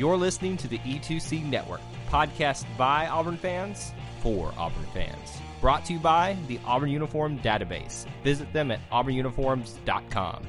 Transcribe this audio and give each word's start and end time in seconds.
You're 0.00 0.16
listening 0.16 0.56
to 0.56 0.66
the 0.66 0.78
E2C 0.78 1.44
Network, 1.44 1.82
podcast 2.08 2.64
by 2.78 3.06
Auburn 3.08 3.36
fans 3.36 3.92
for 4.22 4.50
Auburn 4.56 4.86
fans. 4.94 5.42
Brought 5.60 5.84
to 5.84 5.92
you 5.92 5.98
by 5.98 6.38
the 6.48 6.58
Auburn 6.64 6.88
Uniform 6.88 7.38
Database. 7.40 8.06
Visit 8.24 8.50
them 8.54 8.70
at 8.70 8.80
auburnuniforms.com. 8.88 10.46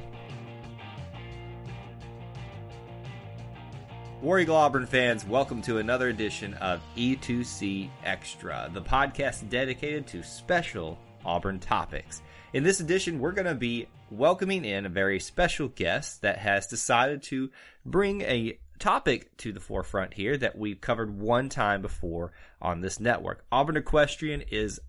War 4.22 4.40
Eagle 4.40 4.56
Auburn 4.56 4.86
fans, 4.86 5.26
welcome 5.26 5.60
to 5.60 5.76
another 5.76 6.08
edition 6.08 6.54
of 6.54 6.80
E2C 6.96 7.90
Extra, 8.06 8.70
the 8.72 8.80
podcast 8.80 9.50
dedicated 9.50 10.06
to 10.06 10.22
special 10.22 10.98
Auburn 11.26 11.60
topics. 11.60 12.22
In 12.54 12.62
this 12.62 12.80
edition, 12.80 13.18
we're 13.18 13.32
going 13.32 13.44
to 13.44 13.54
be 13.54 13.86
welcoming 14.10 14.64
in 14.64 14.86
a 14.86 14.90
very 14.90 15.20
special 15.20 15.68
guest 15.68 16.22
that 16.22 16.38
has 16.38 16.66
decided 16.66 17.22
to 17.24 17.50
bring 17.84 18.22
a 18.22 18.58
topic 18.82 19.36
to 19.36 19.52
the 19.52 19.60
forefront 19.60 20.12
here 20.12 20.36
that 20.36 20.58
we've 20.58 20.80
covered 20.80 21.16
one 21.16 21.48
time 21.48 21.80
before 21.80 22.32
on 22.60 22.80
this 22.80 22.98
network. 22.98 23.44
Auburn 23.52 23.76
Equestrian 23.76 24.42
is 24.50 24.80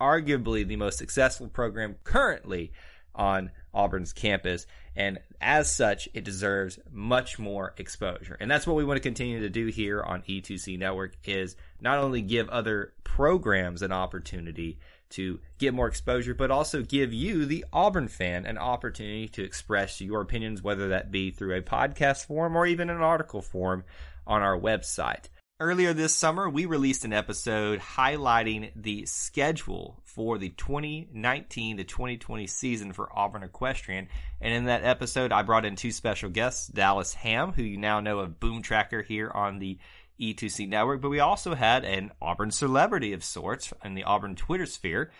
arguably 0.00 0.66
the 0.66 0.76
most 0.76 0.96
successful 0.96 1.48
program 1.48 1.96
currently 2.02 2.72
on 3.14 3.50
Auburn's 3.74 4.14
campus. 4.14 4.66
And 4.96 5.18
as 5.38 5.70
such, 5.70 6.08
it 6.14 6.24
deserves 6.24 6.78
much 6.90 7.38
more 7.38 7.74
exposure. 7.76 8.38
And 8.40 8.50
that's 8.50 8.66
what 8.66 8.74
we 8.74 8.86
want 8.86 8.96
to 8.96 9.02
continue 9.02 9.40
to 9.40 9.50
do 9.50 9.66
here 9.66 10.02
on 10.02 10.22
E2C 10.22 10.78
Network 10.78 11.12
is 11.24 11.54
not 11.78 11.98
only 11.98 12.22
give 12.22 12.48
other 12.48 12.94
programs 13.04 13.82
an 13.82 13.92
opportunity 13.92 14.78
to 15.12 15.40
get 15.58 15.74
more 15.74 15.88
exposure, 15.88 16.34
but 16.34 16.50
also 16.50 16.82
give 16.82 17.12
you, 17.12 17.46
the 17.46 17.64
Auburn 17.72 18.08
fan, 18.08 18.46
an 18.46 18.58
opportunity 18.58 19.28
to 19.28 19.42
express 19.42 20.00
your 20.00 20.20
opinions, 20.20 20.62
whether 20.62 20.88
that 20.88 21.10
be 21.10 21.30
through 21.30 21.56
a 21.56 21.62
podcast 21.62 22.26
form 22.26 22.56
or 22.56 22.66
even 22.66 22.90
an 22.90 23.00
article 23.00 23.42
form 23.42 23.84
on 24.26 24.42
our 24.42 24.58
website. 24.58 25.28
Earlier 25.60 25.92
this 25.92 26.16
summer, 26.16 26.50
we 26.50 26.66
released 26.66 27.04
an 27.04 27.12
episode 27.12 27.78
highlighting 27.78 28.72
the 28.74 29.06
schedule 29.06 30.02
for 30.02 30.36
the 30.36 30.48
2019 30.48 31.76
to 31.76 31.84
2020 31.84 32.48
season 32.48 32.92
for 32.92 33.16
Auburn 33.16 33.44
Equestrian. 33.44 34.08
And 34.40 34.52
in 34.52 34.64
that 34.64 34.82
episode, 34.82 35.30
I 35.30 35.42
brought 35.42 35.64
in 35.64 35.76
two 35.76 35.92
special 35.92 36.30
guests, 36.30 36.66
Dallas 36.66 37.14
Ham, 37.14 37.52
who 37.52 37.62
you 37.62 37.76
now 37.76 38.00
know 38.00 38.18
of 38.18 38.40
Boom 38.40 38.62
Tracker 38.62 39.02
here 39.02 39.30
on 39.32 39.60
the 39.60 39.78
E2C 40.22 40.68
network, 40.68 41.00
but 41.00 41.10
we 41.10 41.20
also 41.20 41.54
had 41.54 41.84
an 41.84 42.12
Auburn 42.22 42.52
celebrity 42.52 43.12
of 43.12 43.24
sorts 43.24 43.72
in 43.84 43.94
the 43.94 44.04
Auburn 44.04 44.36
Twitter 44.36 44.66
sphere. 44.66 45.10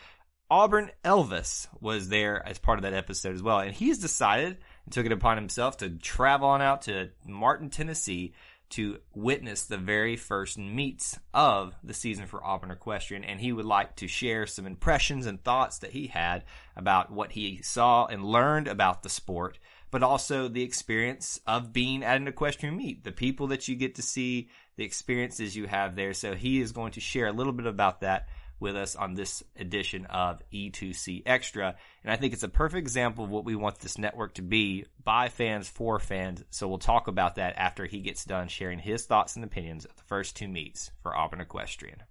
Auburn 0.48 0.91
Elvis 1.05 1.67
was 1.81 2.08
there 2.08 2.47
as 2.47 2.58
part 2.58 2.78
of 2.78 2.83
that 2.83 2.95
episode 2.95 3.34
as 3.34 3.42
well, 3.42 3.58
and 3.58 3.75
he's 3.75 3.98
decided 3.98 4.58
and 4.84 4.92
took 4.92 5.06
it 5.06 5.12
upon 5.12 5.36
himself 5.36 5.78
to 5.78 5.91
travel 5.91 6.48
on 6.48 6.62
out 6.62 6.83
to 6.83 7.11
Martin, 7.27 7.70
Tennessee 7.70 8.34
to 8.73 8.98
witness 9.14 9.64
the 9.64 9.77
very 9.77 10.17
first 10.17 10.56
meets 10.56 11.19
of 11.34 11.74
the 11.84 11.92
season 11.92 12.27
for 12.27 12.42
Auburn 12.42 12.70
Equestrian, 12.70 13.23
and 13.23 13.39
he 13.39 13.52
would 13.52 13.67
like 13.67 13.96
to 13.96 14.08
share 14.08 14.46
some 14.46 14.67
impressions 14.67 15.27
and 15.27 15.42
thoughts 15.42 15.79
that 15.79 15.90
he 15.90 16.07
had 16.07 16.45
about 16.74 17.11
what 17.11 17.33
he 17.33 17.61
saw 17.63 18.07
and 18.07 18.24
learned 18.24 18.69
about 18.69 19.02
the 19.02 19.11
sport, 19.11 19.58
but 19.92 20.03
also 20.03 20.48
the 20.48 20.63
experience 20.63 21.39
of 21.47 21.73
being 21.73 22.03
at 22.03 22.17
an 22.17 22.27
equestrian 22.27 22.77
meet, 22.77 23.05
the 23.05 23.13
people 23.13 23.48
that 23.48 23.69
you 23.69 23.77
get 23.77 23.95
to 23.97 24.03
see, 24.03 24.48
the 24.77 24.85
experiences 24.85 25.55
you 25.55 25.67
have 25.67 25.95
there. 25.95 26.14
So 26.14 26.35
he 26.35 26.61
is 26.61 26.73
going 26.73 26.92
to 26.92 27.01
share 27.01 27.27
a 27.27 27.33
little 27.33 27.53
bit 27.53 27.67
about 27.67 28.01
that 28.01 28.27
with 28.58 28.75
us 28.75 28.97
on 28.97 29.14
this 29.14 29.42
edition 29.55 30.07
of 30.07 30.41
E2C 30.51 31.25
Extra. 31.27 31.77
And 32.02 32.13
I 32.13 32.17
think 32.17 32.33
it's 32.33 32.42
a 32.42 32.48
perfect 32.48 32.79
example 32.79 33.25
of 33.25 33.31
what 33.31 33.45
we 33.45 33.55
want 33.55 33.81
this 33.81 33.98
network 33.98 34.35
to 34.35 34.42
be 34.42 34.86
by 35.05 35.29
fans 35.29 35.69
for 35.69 35.98
fans. 35.98 36.42
So 36.48 36.69
we'll 36.69 36.79
talk 36.79 37.07
about 37.07 37.35
that 37.35 37.55
after 37.58 37.85
he 37.85 38.01
gets 38.01 38.25
done 38.25 38.48
sharing 38.48 38.79
his 38.79 39.05
thoughts 39.05 39.36
and 39.36 39.45
opinions 39.45 39.85
of 39.85 39.95
the 39.97 40.05
first 40.05 40.36
two 40.36 40.48
meets 40.48 40.91
for 41.02 41.14
Auburn 41.14 41.42
Equestrian. 41.42 42.02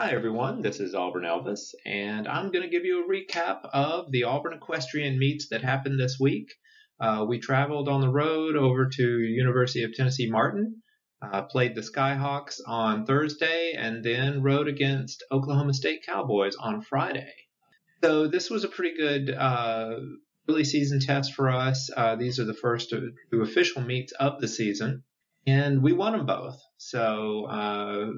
Hi, 0.00 0.12
everyone. 0.12 0.62
This 0.62 0.78
is 0.78 0.94
Auburn 0.94 1.24
Elvis, 1.24 1.74
and 1.84 2.28
I'm 2.28 2.52
going 2.52 2.62
to 2.62 2.70
give 2.70 2.84
you 2.84 3.04
a 3.04 3.08
recap 3.10 3.68
of 3.72 4.12
the 4.12 4.22
Auburn 4.22 4.52
Equestrian 4.52 5.18
meets 5.18 5.48
that 5.48 5.64
happened 5.64 5.98
this 5.98 6.18
week. 6.20 6.54
Uh, 7.00 7.24
we 7.28 7.40
traveled 7.40 7.88
on 7.88 8.00
the 8.00 8.08
road 8.08 8.54
over 8.54 8.88
to 8.88 9.02
University 9.02 9.82
of 9.82 9.92
Tennessee 9.92 10.30
Martin 10.30 10.84
uh, 11.20 11.42
played 11.42 11.74
the 11.74 11.80
Skyhawks 11.80 12.60
on 12.64 13.06
Thursday 13.06 13.72
and 13.76 14.04
then 14.04 14.40
rode 14.40 14.68
against 14.68 15.24
Oklahoma 15.32 15.74
State 15.74 16.06
Cowboys 16.06 16.54
on 16.54 16.80
Friday. 16.80 17.34
So 18.04 18.28
this 18.28 18.50
was 18.50 18.62
a 18.62 18.68
pretty 18.68 18.96
good 18.96 19.34
uh, 19.34 19.96
early 20.48 20.62
season 20.62 21.00
test 21.00 21.34
for 21.34 21.50
us. 21.50 21.90
Uh, 21.96 22.14
these 22.14 22.38
are 22.38 22.44
the 22.44 22.54
first 22.54 22.90
two 22.90 23.42
official 23.42 23.82
meets 23.82 24.12
of 24.12 24.40
the 24.40 24.46
season, 24.46 25.02
and 25.44 25.82
we 25.82 25.92
won 25.92 26.12
them 26.12 26.24
both. 26.24 26.62
So 26.76 27.46
uh, 27.46 28.10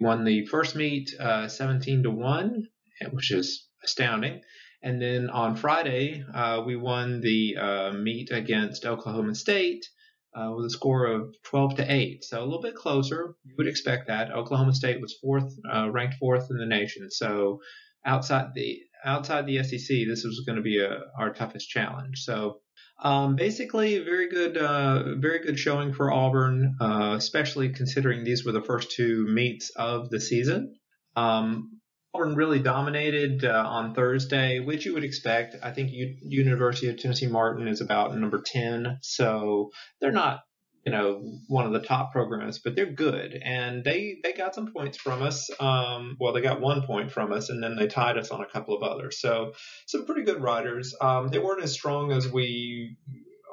won 0.00 0.24
the 0.24 0.46
first 0.46 0.74
meet 0.74 1.14
uh, 1.18 1.48
17 1.48 2.04
to 2.04 2.10
one, 2.10 2.68
which 3.10 3.30
is 3.30 3.66
astounding. 3.84 4.40
And 4.82 5.00
then 5.00 5.28
on 5.28 5.56
Friday, 5.56 6.24
uh, 6.34 6.62
we 6.64 6.76
won 6.76 7.20
the 7.20 7.92
meet 7.94 8.30
against 8.30 8.86
Oklahoma 8.86 9.34
State 9.34 9.86
uh, 10.34 10.52
with 10.54 10.66
a 10.66 10.70
score 10.70 11.06
of 11.06 11.34
12 11.44 11.76
to 11.76 11.92
8. 11.92 12.24
So 12.24 12.40
a 12.40 12.44
little 12.44 12.62
bit 12.62 12.74
closer. 12.74 13.34
You 13.44 13.54
would 13.58 13.66
expect 13.66 14.08
that. 14.08 14.30
Oklahoma 14.30 14.74
State 14.74 15.00
was 15.00 15.18
fourth, 15.20 15.52
uh, 15.72 15.90
ranked 15.90 16.16
fourth 16.16 16.48
in 16.50 16.58
the 16.58 16.66
nation. 16.66 17.10
So 17.10 17.60
outside 18.04 18.54
the 18.54 18.80
outside 19.04 19.46
the 19.46 19.62
SEC, 19.62 20.06
this 20.06 20.24
was 20.24 20.42
going 20.46 20.56
to 20.56 20.62
be 20.62 20.78
a, 20.78 21.00
our 21.18 21.32
toughest 21.32 21.68
challenge. 21.68 22.18
So 22.18 22.60
um, 23.02 23.36
basically, 23.36 23.98
very 24.00 24.28
good, 24.28 24.56
uh, 24.56 25.14
very 25.16 25.40
good 25.40 25.58
showing 25.58 25.92
for 25.92 26.12
Auburn, 26.12 26.76
uh, 26.80 27.14
especially 27.16 27.70
considering 27.70 28.24
these 28.24 28.44
were 28.44 28.52
the 28.52 28.62
first 28.62 28.92
two 28.92 29.26
meets 29.26 29.70
of 29.70 30.10
the 30.10 30.20
season. 30.20 30.74
Um, 31.16 31.80
Auburn 32.12 32.34
really 32.34 32.58
dominated 32.58 33.44
uh, 33.44 33.64
on 33.66 33.94
Thursday, 33.94 34.58
which 34.60 34.84
you 34.84 34.94
would 34.94 35.04
expect. 35.04 35.56
I 35.62 35.70
think 35.70 35.90
U- 35.92 36.16
University 36.22 36.88
of 36.88 36.98
Tennessee 36.98 37.28
Martin 37.28 37.68
is 37.68 37.80
about 37.80 38.16
number 38.16 38.42
10, 38.44 38.98
so 39.02 39.70
they're 40.00 40.12
not, 40.12 40.40
you 40.84 40.92
know, 40.92 41.38
one 41.48 41.66
of 41.66 41.72
the 41.72 41.80
top 41.80 42.10
programs, 42.12 42.58
but 42.58 42.74
they're 42.74 42.92
good, 42.92 43.38
and 43.44 43.84
they 43.84 44.18
they 44.22 44.32
got 44.32 44.54
some 44.54 44.72
points 44.72 44.96
from 44.96 45.22
us. 45.22 45.50
Um, 45.60 46.16
well, 46.18 46.32
they 46.32 46.40
got 46.40 46.60
one 46.60 46.82
point 46.82 47.12
from 47.12 47.32
us, 47.32 47.50
and 47.50 47.62
then 47.62 47.76
they 47.76 47.86
tied 47.86 48.16
us 48.16 48.30
on 48.30 48.40
a 48.40 48.46
couple 48.46 48.74
of 48.74 48.82
others. 48.82 49.20
So 49.20 49.52
some 49.86 50.06
pretty 50.06 50.22
good 50.22 50.40
riders. 50.40 50.94
Um, 51.00 51.28
they 51.28 51.38
weren't 51.38 51.62
as 51.62 51.72
strong 51.72 52.12
as 52.12 52.30
we 52.30 52.96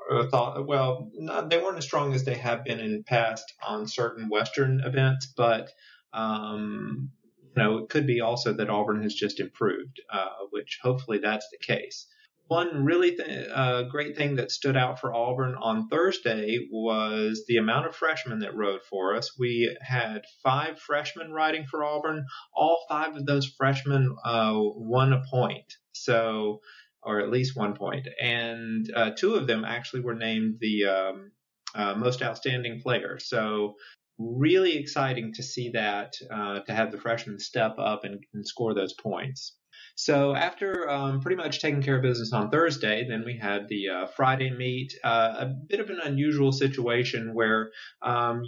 uh, 0.10 0.28
thought. 0.28 0.66
Well, 0.66 1.12
not, 1.16 1.50
they 1.50 1.58
weren't 1.58 1.78
as 1.78 1.86
strong 1.86 2.14
as 2.14 2.24
they 2.24 2.36
have 2.36 2.64
been 2.64 2.80
in 2.80 3.04
past 3.04 3.54
on 3.66 3.88
certain 3.88 4.30
Western 4.30 4.82
events, 4.86 5.32
but 5.36 5.70
um, 6.14 7.12
you 7.44 7.62
know, 7.62 7.78
it 7.80 7.90
could 7.90 8.08
be 8.08 8.22
also 8.22 8.54
that 8.54 8.70
Auburn 8.70 9.04
has 9.04 9.14
just 9.14 9.42
improved, 9.42 10.00
uh, 10.12 10.30
which 10.52 10.80
hopefully 10.82 11.20
that's 11.22 11.50
the 11.50 11.58
case. 11.58 12.08
One 12.48 12.86
really 12.86 13.16
th- 13.16 13.50
uh, 13.54 13.84
great 13.84 14.16
thing 14.16 14.36
that 14.38 14.52
stood 14.52 14.78
out 14.78 15.00
for 15.00 15.14
Auburn 15.14 15.56
on 15.56 15.90
Thursday 15.90 16.68
was 16.72 17.44
the 17.48 17.58
amount 17.58 17.88
of 17.88 17.96
freshmen 17.96 18.40
that 18.40 18.56
rode 18.56 18.82
for 18.90 19.16
us. 19.16 19.38
We 19.38 19.76
had 19.82 20.22
five 20.44 20.80
freshmen 20.80 21.32
riding 21.32 21.66
for 21.66 21.84
Auburn. 21.84 22.26
All 22.54 22.86
five 22.88 23.16
of 23.16 23.26
those 23.26 23.54
freshmen 23.58 24.16
uh, 24.24 24.54
won 24.56 25.14
a 25.14 25.24
point, 25.30 25.74
so 25.92 26.62
or 27.04 27.20
at 27.20 27.32
least 27.32 27.56
one 27.56 27.74
point, 27.74 28.08
and 28.22 28.92
uh, 28.96 29.12
two 29.18 29.36
of 29.36 29.48
them 29.48 29.64
actually 29.64 30.02
were 30.02 30.16
named 30.16 30.56
the 30.60 30.86
um, 30.86 31.32
uh, 31.76 31.96
most 31.96 32.22
outstanding 32.22 32.82
player. 32.82 33.18
So 33.20 33.76
really 34.18 34.78
exciting 34.78 35.34
to 35.34 35.44
see 35.44 35.70
that, 35.70 36.14
uh, 36.32 36.60
to 36.62 36.74
have 36.74 36.92
the 36.92 36.98
freshmen 36.98 37.40
step 37.40 37.76
up 37.78 38.04
and, 38.04 38.24
and 38.34 38.46
score 38.46 38.74
those 38.74 38.94
points. 38.94 39.56
So 40.00 40.36
after 40.36 40.88
um, 40.88 41.22
pretty 41.22 41.38
much 41.38 41.60
taking 41.60 41.82
care 41.82 41.96
of 41.96 42.04
business 42.04 42.32
on 42.32 42.52
Thursday, 42.52 43.08
then 43.10 43.24
we 43.26 43.36
had 43.36 43.68
the 43.68 43.90
uh, 43.90 44.06
Friday 44.06 44.52
meet. 44.52 44.94
Uh, 45.04 45.34
a 45.40 45.46
bit 45.48 45.80
of 45.80 45.90
an 45.90 46.00
unusual 46.04 46.52
situation 46.52 47.34
where 47.34 47.72
um, 48.04 48.44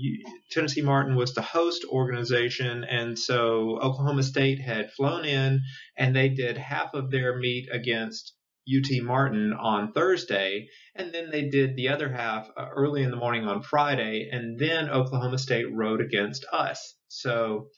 Tennessee 0.52 0.84
Martin 0.84 1.16
was 1.16 1.34
the 1.34 1.42
host 1.42 1.86
organization, 1.90 2.84
and 2.84 3.18
so 3.18 3.80
Oklahoma 3.82 4.22
State 4.22 4.62
had 4.62 4.92
flown 4.92 5.26
in, 5.26 5.62
and 5.98 6.16
they 6.16 6.30
did 6.30 6.56
half 6.56 6.94
of 6.94 7.10
their 7.10 7.40
meet 7.40 7.68
against 7.72 8.36
UT 8.72 9.02
Martin 9.02 9.52
on 9.52 9.92
Thursday, 9.92 10.68
and 10.94 11.12
then 11.12 11.32
they 11.32 11.50
did 11.50 11.76
the 11.76 11.90
other 11.90 12.12
half 12.12 12.48
uh, 12.56 12.68
early 12.76 13.02
in 13.02 13.10
the 13.10 13.18
morning 13.18 13.46
on 13.46 13.64
Friday, 13.64 14.30
and 14.32 14.60
then 14.60 14.88
Oklahoma 14.88 15.40
State 15.40 15.74
rode 15.74 16.00
against 16.00 16.46
us. 16.54 16.94
So 17.08 17.70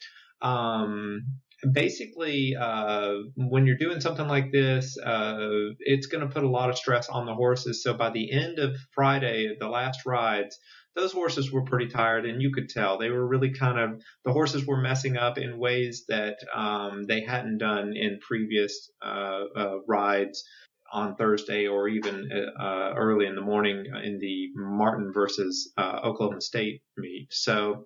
um, 0.42 1.22
basically, 1.70 2.56
uh, 2.56 3.14
when 3.36 3.66
you're 3.66 3.78
doing 3.78 4.02
something 4.02 4.28
like 4.28 4.52
this, 4.52 4.98
uh, 4.98 5.50
it's 5.80 6.08
going 6.08 6.28
to 6.28 6.34
put 6.34 6.44
a 6.44 6.50
lot 6.50 6.70
of 6.70 6.78
stress 6.78 7.10
on 7.10 7.26
the 7.26 7.34
horses. 7.34 7.84
So 7.84 7.94
by 7.94 8.10
the 8.10 8.32
end 8.32 8.60
of 8.60 8.76
Friday, 8.94 9.56
the 9.60 9.68
last 9.68 10.06
rides, 10.06 10.58
those 10.96 11.14
horses 11.14 11.52
were 11.52 11.64
pretty 11.64 11.88
tired, 11.88 12.26
and 12.26 12.42
you 12.42 12.52
could 12.52 12.70
tell 12.70 12.98
they 12.98 13.10
were 13.10 13.26
really 13.26 13.54
kind 13.54 13.80
of 13.80 14.02
the 14.26 14.34
horses 14.34 14.66
were 14.66 14.82
messing 14.82 15.18
up 15.18 15.38
in 15.38 15.58
ways 15.58 16.04
that 16.10 16.38
um, 16.54 17.06
they 17.08 17.22
hadn't 17.22 17.60
done 17.60 17.96
in 17.96 18.20
previous 18.20 18.90
uh, 19.02 19.44
uh, 19.56 19.76
rides 19.88 20.44
on 20.92 21.16
Thursday 21.16 21.68
or 21.68 21.88
even 21.88 22.30
uh, 22.60 22.94
early 22.98 23.26
in 23.26 23.36
the 23.36 23.42
morning 23.42 23.86
in 24.04 24.20
the 24.20 24.50
Martin 24.56 25.14
versus 25.14 25.72
uh, 25.78 26.02
Oklahoma 26.04 26.42
State 26.42 26.82
meet. 26.98 27.28
So 27.32 27.86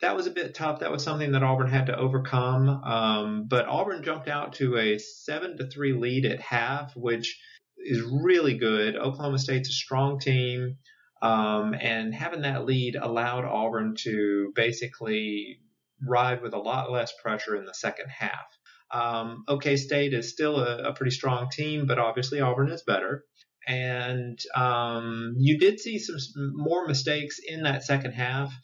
that 0.00 0.16
was 0.16 0.26
a 0.26 0.30
bit 0.30 0.54
tough. 0.54 0.80
That 0.80 0.90
was 0.90 1.02
something 1.02 1.32
that 1.32 1.42
Auburn 1.42 1.70
had 1.70 1.86
to 1.86 1.96
overcome. 1.96 2.68
Um, 2.68 3.46
but 3.48 3.66
Auburn 3.66 4.02
jumped 4.02 4.28
out 4.28 4.54
to 4.54 4.76
a 4.76 4.98
seven 4.98 5.56
to 5.56 5.66
three 5.66 5.92
lead 5.92 6.26
at 6.26 6.40
half, 6.40 6.94
which 6.96 7.40
is 7.78 8.02
really 8.02 8.58
good. 8.58 8.96
Oklahoma 8.96 9.38
State's 9.38 9.68
a 9.68 9.72
strong 9.72 10.18
team. 10.18 10.76
Um, 11.22 11.74
and 11.74 12.14
having 12.14 12.42
that 12.42 12.66
lead 12.66 12.96
allowed 12.96 13.44
Auburn 13.44 13.94
to 14.00 14.52
basically 14.54 15.60
ride 16.06 16.42
with 16.42 16.52
a 16.52 16.58
lot 16.58 16.90
less 16.90 17.12
pressure 17.22 17.56
in 17.56 17.64
the 17.64 17.72
second 17.72 18.08
half. 18.08 18.46
Um, 18.90 19.44
OK 19.48 19.76
State 19.76 20.12
is 20.12 20.30
still 20.30 20.60
a, 20.60 20.90
a, 20.90 20.94
pretty 20.94 21.10
strong 21.10 21.48
team, 21.50 21.86
but 21.86 21.98
obviously 21.98 22.40
Auburn 22.40 22.70
is 22.70 22.82
better. 22.82 23.24
And 23.66 24.38
um, 24.54 25.34
you 25.38 25.58
did 25.58 25.80
see 25.80 25.98
some 25.98 26.18
more 26.54 26.86
mistakes 26.86 27.40
in 27.44 27.62
that 27.62 27.82
second 27.82 28.12
half. 28.12 28.54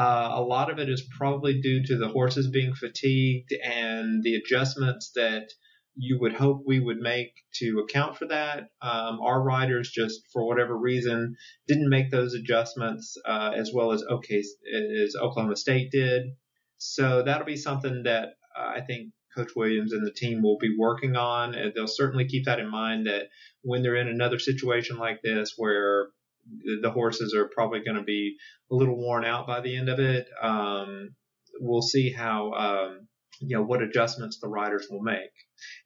Uh, 0.00 0.30
a 0.36 0.40
lot 0.40 0.70
of 0.70 0.78
it 0.78 0.88
is 0.88 1.06
probably 1.18 1.60
due 1.60 1.84
to 1.84 1.98
the 1.98 2.08
horses 2.08 2.48
being 2.48 2.72
fatigued 2.72 3.52
and 3.62 4.22
the 4.22 4.34
adjustments 4.34 5.10
that 5.14 5.50
you 5.94 6.18
would 6.18 6.32
hope 6.32 6.62
we 6.64 6.80
would 6.80 6.96
make 6.96 7.32
to 7.52 7.80
account 7.80 8.16
for 8.16 8.26
that. 8.28 8.70
Um, 8.80 9.20
our 9.20 9.42
riders 9.42 9.90
just, 9.90 10.22
for 10.32 10.46
whatever 10.46 10.74
reason, 10.74 11.36
didn't 11.68 11.90
make 11.90 12.10
those 12.10 12.32
adjustments 12.32 13.18
uh, 13.26 13.50
as 13.54 13.72
well 13.74 13.92
as 13.92 14.02
OK 14.08 14.38
as 14.38 15.16
Oklahoma 15.20 15.56
State 15.56 15.90
did. 15.90 16.28
So 16.78 17.22
that'll 17.22 17.44
be 17.44 17.58
something 17.58 18.04
that 18.04 18.30
uh, 18.58 18.72
I 18.76 18.80
think 18.80 19.12
Coach 19.36 19.50
Williams 19.54 19.92
and 19.92 20.06
the 20.06 20.12
team 20.12 20.42
will 20.42 20.56
be 20.56 20.74
working 20.78 21.14
on. 21.14 21.54
And 21.54 21.74
they'll 21.74 21.86
certainly 21.86 22.26
keep 22.26 22.46
that 22.46 22.58
in 22.58 22.70
mind 22.70 23.06
that 23.06 23.24
when 23.60 23.82
they're 23.82 23.96
in 23.96 24.08
another 24.08 24.38
situation 24.38 24.96
like 24.96 25.20
this 25.20 25.52
where 25.58 26.08
the 26.82 26.90
horses 26.90 27.34
are 27.34 27.48
probably 27.54 27.80
going 27.80 27.96
to 27.96 28.02
be 28.02 28.36
a 28.70 28.74
little 28.74 28.96
worn 28.96 29.24
out 29.24 29.46
by 29.46 29.60
the 29.60 29.76
end 29.76 29.88
of 29.88 29.98
it, 29.98 30.26
um, 30.42 31.14
we'll 31.60 31.82
see 31.82 32.12
how 32.12 32.52
um, 32.52 33.08
you 33.40 33.56
know 33.56 33.62
what 33.62 33.82
adjustments 33.82 34.38
the 34.38 34.48
riders 34.48 34.86
will 34.90 35.02
make. 35.02 35.30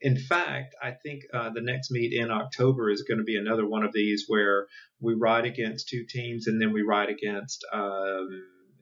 In 0.01 0.17
fact, 0.17 0.75
I 0.83 0.93
think 0.93 1.23
uh, 1.33 1.51
the 1.51 1.61
next 1.61 1.91
meet 1.91 2.13
in 2.13 2.31
October 2.31 2.91
is 2.91 3.03
going 3.03 3.19
to 3.19 3.25
be 3.25 3.37
another 3.37 3.67
one 3.67 3.85
of 3.85 3.93
these 3.93 4.25
where 4.29 4.67
we 5.01 5.15
ride 5.15 5.47
against 5.47 5.89
two 5.89 6.05
teams 6.09 6.47
and 6.47 6.61
then 6.61 6.73
we 6.73 6.83
ride 6.83 7.11
against 7.11 7.65
um, 7.73 8.29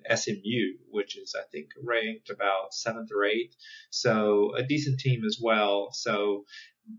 SMU, 0.09 0.79
which 0.91 1.17
is 1.17 1.35
I 1.39 1.45
think 1.51 1.69
ranked 1.83 2.31
about 2.31 2.75
seventh 2.75 3.11
or 3.15 3.25
eighth, 3.25 3.55
so 3.91 4.55
a 4.57 4.63
decent 4.63 5.01
team 5.01 5.23
as 5.25 5.39
well. 5.41 5.91
So 5.93 6.45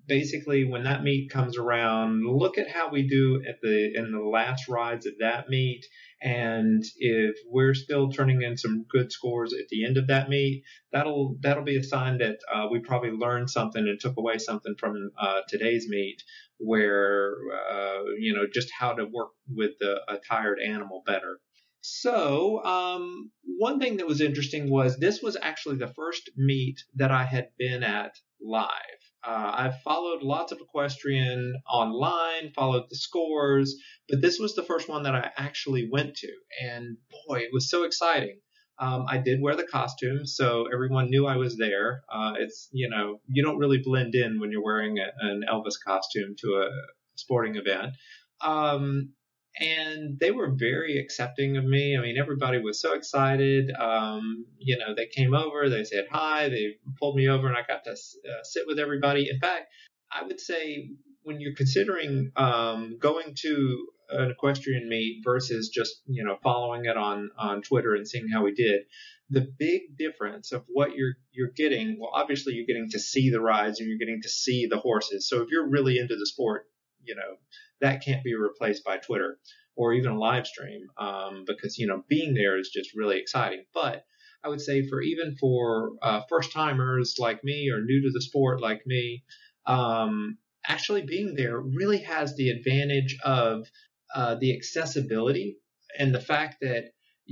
basically 0.08 0.66
when 0.66 0.84
that 0.84 1.04
meet 1.04 1.30
comes 1.30 1.58
around, 1.58 2.24
look 2.26 2.58
at 2.58 2.70
how 2.70 2.90
we 2.90 3.08
do 3.08 3.42
at 3.48 3.62
the 3.62 3.92
in 3.96 4.12
the 4.12 4.20
last 4.20 4.68
rides 4.68 5.06
of 5.06 5.14
that 5.20 5.50
meet, 5.50 5.86
and 6.22 6.84
if 6.98 7.36
we're 7.48 7.74
still 7.74 8.10
turning 8.10 8.42
in 8.42 8.58
some 8.58 8.86
good 8.90 9.12
scores 9.12 9.54
at 9.54 9.68
the 9.70 9.86
end 9.86 9.98
of 9.98 10.08
that 10.08 10.30
meet, 10.30 10.64
that'll 10.92 11.38
that'll 11.42 11.64
be 11.64 11.78
a 11.78 11.84
sign 11.84 12.18
that 12.20 12.38
uh, 12.54 12.68
we 12.72 12.80
probably 12.80 13.12
learned 13.12 13.50
something 13.50 13.86
and 13.88 14.00
took 14.00 14.18
away 14.18 14.38
something 14.38 14.76
from 14.80 15.12
uh, 15.20 15.42
today's 15.48 15.88
meet, 15.90 16.22
where 16.58 17.36
uh, 17.72 18.04
you 18.20 18.34
know 18.34 18.46
just 18.54 18.70
how 18.78 18.94
to 18.94 19.06
work 19.06 19.32
with 19.50 19.72
the, 19.80 20.00
a 20.08 20.18
tired 20.30 20.60
animal 20.60 21.04
better. 21.06 21.40
So, 21.86 22.64
um, 22.64 23.30
one 23.58 23.78
thing 23.78 23.98
that 23.98 24.08
was 24.08 24.22
interesting 24.22 24.70
was 24.70 24.98
this 24.98 25.22
was 25.22 25.36
actually 25.42 25.76
the 25.78 25.94
first 25.94 26.32
meet 26.38 26.78
that 26.96 27.12
I 27.12 27.26
had 27.26 27.50
been 27.58 27.84
at 27.84 28.14
live. 28.42 29.03
Uh, 29.26 29.52
I've 29.56 29.82
followed 29.82 30.22
lots 30.22 30.52
of 30.52 30.60
equestrian 30.60 31.56
online, 31.72 32.52
followed 32.54 32.86
the 32.90 32.96
scores, 32.96 33.76
but 34.10 34.22
this 34.22 34.38
was 34.38 34.54
the 34.54 34.64
first 34.64 34.90
one 34.90 35.04
that 35.04 35.16
I 35.16 35.32
actually 35.38 35.88
went 35.90 36.16
to. 36.18 36.32
And 36.62 36.98
boy, 37.28 37.40
it 37.40 37.50
was 37.54 37.70
so 37.70 37.84
exciting. 37.84 38.40
Um, 38.80 39.06
I 39.08 39.20
did 39.20 39.40
wear 39.42 39.56
the 39.56 39.68
costume, 39.68 40.26
so 40.26 40.66
everyone 40.74 41.10
knew 41.10 41.26
I 41.26 41.38
was 41.38 41.56
there. 41.58 42.02
Uh, 42.12 42.34
it's, 42.40 42.70
you 42.72 42.90
know, 42.90 43.22
you 43.28 43.44
don't 43.44 43.60
really 43.60 43.82
blend 43.84 44.16
in 44.16 44.40
when 44.40 44.52
you're 44.52 44.64
wearing 44.64 44.98
a, 44.98 45.12
an 45.26 45.44
Elvis 45.50 45.76
costume 45.86 46.36
to 46.40 46.48
a 46.56 46.70
sporting 47.16 47.56
event. 47.56 47.94
Um, 48.42 49.14
and 49.60 50.20
they 50.20 50.32
were 50.32 50.52
very 50.52 50.98
accepting 50.98 51.58
of 51.58 51.66
me. 51.66 51.96
I 51.98 52.02
mean, 52.02 52.18
everybody 52.18 52.60
was 52.60 52.82
so 52.82 52.94
excited. 52.94 53.72
Um, 53.72 54.46
you 54.58 54.78
know, 54.78 54.96
they 54.96 55.06
came 55.06 55.34
over, 55.34 55.70
they 55.70 55.84
said 55.84 56.06
hi, 56.12 56.50
they 56.50 56.78
pulled 57.00 57.16
me 57.16 57.28
over, 57.30 57.48
and 57.48 57.56
I 57.56 57.62
got 57.68 57.84
to 57.84 57.92
uh, 57.92 58.44
sit 58.44 58.64
with 58.66 58.80
everybody. 58.80 59.30
In 59.30 59.40
fact, 59.40 59.68
I 60.12 60.24
would 60.24 60.40
say 60.40 60.90
when 61.24 61.40
you're 61.40 61.56
considering 61.56 62.32
um, 62.36 62.98
going 63.00 63.36
to 63.42 63.88
an 64.10 64.32
equestrian 64.32 64.90
meet 64.90 65.22
versus 65.24 65.70
just 65.70 66.02
you 66.08 66.24
know 66.24 66.38
following 66.44 66.86
it 66.86 66.98
on 66.98 67.30
on 67.38 67.62
Twitter 67.62 67.96
and 67.96 68.08
seeing 68.08 68.28
how 68.30 68.44
we 68.44 68.54
did, 68.54 68.82
the 69.30 69.48
big 69.58 69.98
difference 69.98 70.52
of 70.52 70.64
what 70.68 70.96
you're 70.96 71.14
you're 71.32 71.52
getting. 71.56 71.98
Well, 72.00 72.12
obviously 72.14 72.54
you're 72.54 72.66
getting 72.66 72.90
to 72.92 73.00
see 73.00 73.30
the 73.30 73.42
rides 73.42 73.80
and 73.80 73.88
you're 73.88 74.00
getting 74.00 74.22
to 74.24 74.30
see 74.30 74.68
the 74.68 74.80
horses. 74.80 75.28
So 75.30 75.42
if 75.42 75.50
you're 75.52 75.70
really 75.70 76.00
into 76.00 76.16
the 76.16 76.26
sport, 76.26 76.66
you 77.04 77.16
know 77.16 77.38
that 77.84 78.04
can't 78.04 78.24
be 78.24 78.34
replaced 78.34 78.84
by 78.84 78.98
Twitter 78.98 79.38
or 79.76 79.94
even 79.94 80.12
a 80.12 80.18
live 80.18 80.48
stream 80.48 80.88
um, 80.98 81.44
because 81.46 81.78
you 81.78 81.88
know 81.88 82.04
being 82.08 82.34
there 82.34 82.58
is 82.58 82.70
just 82.70 82.96
really 82.96 83.20
exciting. 83.20 83.66
But 83.74 84.06
I 84.44 84.50
would 84.50 84.62
say 84.62 84.88
for 84.88 85.02
even 85.02 85.36
for 85.40 85.92
uh, 86.02 86.22
first 86.30 86.52
timers 86.52 87.16
like 87.20 87.44
me 87.44 87.70
or 87.70 87.82
new 87.82 88.02
to 88.02 88.12
the 88.12 88.22
sport 88.22 88.62
like 88.62 88.82
me, 88.86 89.24
um, 89.66 90.38
actually 90.66 91.04
being 91.04 91.36
there 91.36 91.60
really 91.60 92.00
has 92.00 92.36
the 92.36 92.50
advantage 92.50 93.18
of 93.24 93.68
uh, 94.16 94.36
the 94.36 94.56
accessibility 94.56 95.58
and 95.98 96.14
the 96.14 96.22
fact 96.22 96.58
that 96.62 96.92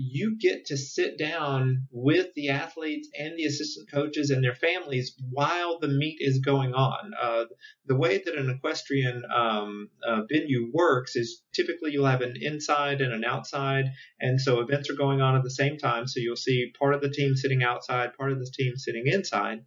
you 0.10 0.38
get 0.40 0.66
to 0.66 0.78
sit 0.78 1.18
down 1.18 1.88
with 1.92 2.28
the 2.36 2.50
athletes 2.50 3.10
and 3.18 3.38
the 3.38 3.46
assistant 3.46 3.90
coaches 3.92 4.30
and 4.30 4.44
their 4.44 4.56
families 4.56 5.16
while 5.30 5.80
the 5.80 5.88
meet 5.88 6.18
is 6.20 6.40
going 6.40 6.74
on. 6.74 7.12
Uh, 7.22 7.46
the 7.86 7.96
way 7.96 8.22
that 8.24 8.36
an 8.36 8.50
equestrian 8.50 9.24
um, 9.34 9.90
uh, 10.08 10.22
venue 10.32 10.72
works 10.74 11.16
is 11.16 11.44
typically 11.54 11.92
you'll 11.92 12.06
have 12.06 12.22
an 12.22 12.36
inside 12.40 13.02
and 13.02 13.14
an 13.14 13.24
outside, 13.24 13.86
and 14.20 14.40
so 14.42 14.60
events 14.60 14.90
are 14.90 14.96
going 14.96 15.22
on 15.22 15.36
at 15.36 15.44
the 15.44 15.52
same 15.52 15.78
time. 15.78 16.08
So 16.08 16.20
you'll 16.20 16.36
see 16.36 16.72
part 16.78 16.94
of 16.94 17.02
the 17.02 17.10
team 17.10 17.36
sitting 17.36 17.64
outside, 17.64 18.18
part 18.18 18.32
of 18.32 18.40
the 18.40 18.52
team 18.52 18.76
sitting 18.78 19.04
inside, 19.06 19.64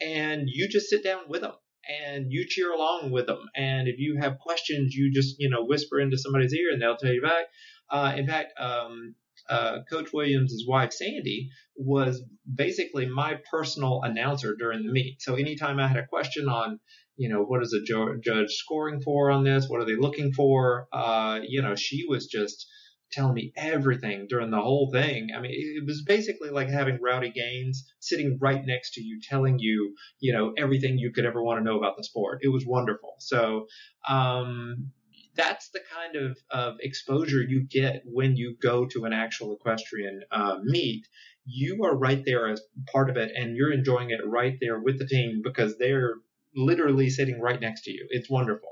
and 0.00 0.42
you 0.46 0.68
just 0.68 0.88
sit 0.88 1.04
down 1.04 1.28
with 1.28 1.42
them 1.42 1.54
and 1.88 2.26
you 2.30 2.46
cheer 2.48 2.72
along 2.72 3.10
with 3.10 3.26
them. 3.26 3.40
And 3.54 3.88
if 3.88 3.98
you 3.98 4.18
have 4.20 4.38
questions, 4.38 4.94
you 4.94 5.12
just 5.12 5.36
you 5.38 5.50
know 5.50 5.64
whisper 5.64 6.00
into 6.00 6.18
somebody's 6.18 6.54
ear 6.54 6.70
and 6.72 6.80
they'll 6.80 6.96
tell 6.96 7.12
you 7.12 7.22
back. 7.22 7.46
Uh, 7.90 8.14
in 8.16 8.26
fact, 8.26 8.58
um, 8.58 9.14
uh, 9.48 9.78
Coach 9.90 10.12
Williams' 10.12 10.64
wife, 10.66 10.92
Sandy, 10.92 11.50
was 11.76 12.22
basically 12.52 13.06
my 13.06 13.38
personal 13.50 14.02
announcer 14.02 14.54
during 14.58 14.84
the 14.84 14.92
meet. 14.92 15.20
So 15.20 15.34
anytime 15.34 15.78
I 15.78 15.88
had 15.88 15.98
a 15.98 16.06
question 16.06 16.48
on, 16.48 16.80
you 17.16 17.28
know, 17.28 17.44
what 17.44 17.62
is 17.62 17.72
a 17.72 17.82
ju- 17.82 18.20
judge 18.22 18.50
scoring 18.50 19.00
for 19.00 19.30
on 19.30 19.44
this? 19.44 19.68
What 19.68 19.80
are 19.80 19.86
they 19.86 19.96
looking 19.96 20.32
for? 20.32 20.86
Uh, 20.92 21.40
you 21.46 21.62
know, 21.62 21.74
she 21.74 22.04
was 22.08 22.26
just 22.26 22.66
telling 23.12 23.34
me 23.34 23.52
everything 23.56 24.26
during 24.28 24.50
the 24.50 24.60
whole 24.60 24.90
thing. 24.92 25.28
I 25.36 25.40
mean, 25.40 25.52
it 25.54 25.86
was 25.86 26.02
basically 26.02 26.50
like 26.50 26.68
having 26.68 26.98
Rowdy 27.00 27.30
Gaines 27.30 27.84
sitting 28.00 28.38
right 28.40 28.64
next 28.64 28.94
to 28.94 29.02
you, 29.02 29.20
telling 29.22 29.58
you, 29.58 29.94
you 30.18 30.32
know, 30.32 30.52
everything 30.58 30.98
you 30.98 31.12
could 31.12 31.24
ever 31.24 31.42
want 31.42 31.60
to 31.60 31.64
know 31.64 31.78
about 31.78 31.96
the 31.96 32.04
sport. 32.04 32.40
It 32.42 32.48
was 32.48 32.64
wonderful. 32.66 33.14
So, 33.20 33.66
um, 34.08 34.90
that's 35.36 35.70
the 35.70 35.80
kind 35.92 36.16
of, 36.16 36.38
of 36.50 36.76
exposure 36.80 37.42
you 37.42 37.66
get 37.68 38.02
when 38.04 38.36
you 38.36 38.56
go 38.60 38.86
to 38.86 39.04
an 39.04 39.12
actual 39.12 39.54
equestrian 39.54 40.22
uh, 40.30 40.58
meet. 40.62 41.06
You 41.44 41.84
are 41.84 41.96
right 41.96 42.22
there 42.24 42.48
as 42.48 42.62
part 42.90 43.10
of 43.10 43.16
it, 43.16 43.32
and 43.34 43.56
you're 43.56 43.72
enjoying 43.72 44.10
it 44.10 44.20
right 44.24 44.56
there 44.60 44.80
with 44.80 44.98
the 44.98 45.06
team 45.06 45.42
because 45.44 45.76
they're 45.76 46.14
literally 46.56 47.10
sitting 47.10 47.40
right 47.40 47.60
next 47.60 47.82
to 47.82 47.92
you. 47.92 48.06
It's 48.10 48.30
wonderful. 48.30 48.70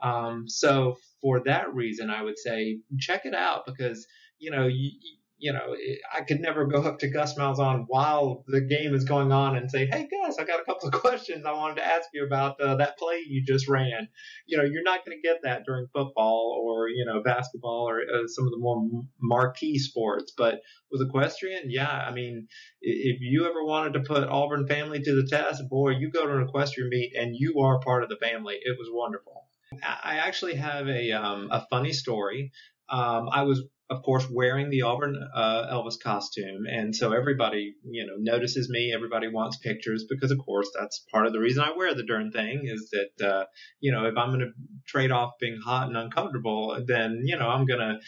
Um, 0.00 0.48
so 0.48 0.96
for 1.20 1.42
that 1.44 1.74
reason, 1.74 2.10
I 2.10 2.22
would 2.22 2.38
say 2.38 2.78
check 2.98 3.26
it 3.26 3.34
out 3.34 3.66
because 3.66 4.06
you 4.38 4.50
know 4.50 4.66
you 4.66 4.90
you 5.44 5.52
know, 5.52 5.76
I 6.10 6.22
could 6.22 6.40
never 6.40 6.64
go 6.64 6.80
up 6.80 7.00
to 7.00 7.08
Gus 7.08 7.36
Malzahn 7.36 7.84
while 7.86 8.44
the 8.48 8.62
game 8.62 8.94
is 8.94 9.04
going 9.04 9.30
on 9.30 9.56
and 9.56 9.70
say, 9.70 9.84
"Hey, 9.84 10.08
Gus, 10.10 10.38
I 10.38 10.44
got 10.44 10.58
a 10.58 10.64
couple 10.64 10.88
of 10.88 10.94
questions 11.02 11.44
I 11.44 11.52
wanted 11.52 11.74
to 11.76 11.86
ask 11.86 12.08
you 12.14 12.24
about 12.24 12.58
uh, 12.58 12.76
that 12.76 12.96
play 12.96 13.22
you 13.26 13.44
just 13.44 13.68
ran." 13.68 14.08
You 14.46 14.56
know, 14.56 14.64
you're 14.64 14.82
not 14.82 15.04
going 15.04 15.18
to 15.18 15.22
get 15.22 15.42
that 15.42 15.64
during 15.66 15.88
football 15.92 16.58
or 16.64 16.88
you 16.88 17.04
know 17.04 17.22
basketball 17.22 17.86
or 17.86 18.00
uh, 18.00 18.26
some 18.26 18.46
of 18.46 18.52
the 18.52 18.58
more 18.58 18.88
marquee 19.20 19.78
sports. 19.78 20.32
But 20.34 20.62
with 20.90 21.06
equestrian, 21.06 21.70
yeah, 21.70 21.90
I 21.90 22.10
mean, 22.10 22.48
if 22.80 23.20
you 23.20 23.44
ever 23.44 23.62
wanted 23.62 23.92
to 23.92 24.00
put 24.00 24.26
Auburn 24.26 24.66
family 24.66 25.02
to 25.02 25.14
the 25.14 25.28
test, 25.28 25.62
boy, 25.68 25.90
you 25.90 26.10
go 26.10 26.26
to 26.26 26.38
an 26.38 26.42
equestrian 26.42 26.88
meet 26.88 27.14
and 27.14 27.36
you 27.36 27.60
are 27.60 27.80
part 27.80 28.02
of 28.02 28.08
the 28.08 28.16
family. 28.16 28.54
It 28.54 28.78
was 28.78 28.88
wonderful. 28.90 29.42
I 29.82 30.16
actually 30.26 30.54
have 30.54 30.88
a 30.88 31.12
um, 31.12 31.48
a 31.50 31.66
funny 31.68 31.92
story. 31.92 32.52
Um, 32.88 33.28
I 33.30 33.42
was 33.42 33.62
of 33.90 34.02
course, 34.02 34.26
wearing 34.30 34.70
the 34.70 34.82
Auburn 34.82 35.16
uh, 35.34 35.66
Elvis 35.70 36.00
costume, 36.02 36.64
and 36.66 36.96
so 36.96 37.12
everybody, 37.12 37.74
you 37.84 38.06
know, 38.06 38.14
notices 38.18 38.70
me. 38.70 38.92
Everybody 38.94 39.28
wants 39.28 39.58
pictures 39.58 40.06
because, 40.08 40.30
of 40.30 40.38
course, 40.38 40.70
that's 40.78 41.04
part 41.12 41.26
of 41.26 41.34
the 41.34 41.38
reason 41.38 41.62
I 41.62 41.76
wear 41.76 41.94
the 41.94 42.06
darn 42.06 42.32
thing. 42.32 42.62
Is 42.64 42.90
that, 42.92 43.26
uh, 43.26 43.44
you 43.80 43.92
know, 43.92 44.06
if 44.06 44.16
I'm 44.16 44.28
going 44.28 44.40
to 44.40 44.52
trade 44.86 45.10
off 45.10 45.32
being 45.38 45.58
hot 45.62 45.88
and 45.88 45.96
uncomfortable, 45.98 46.82
then 46.86 47.22
you 47.24 47.36
know 47.36 47.48
I'm 47.48 47.66
going 47.66 47.80
to 47.80 47.98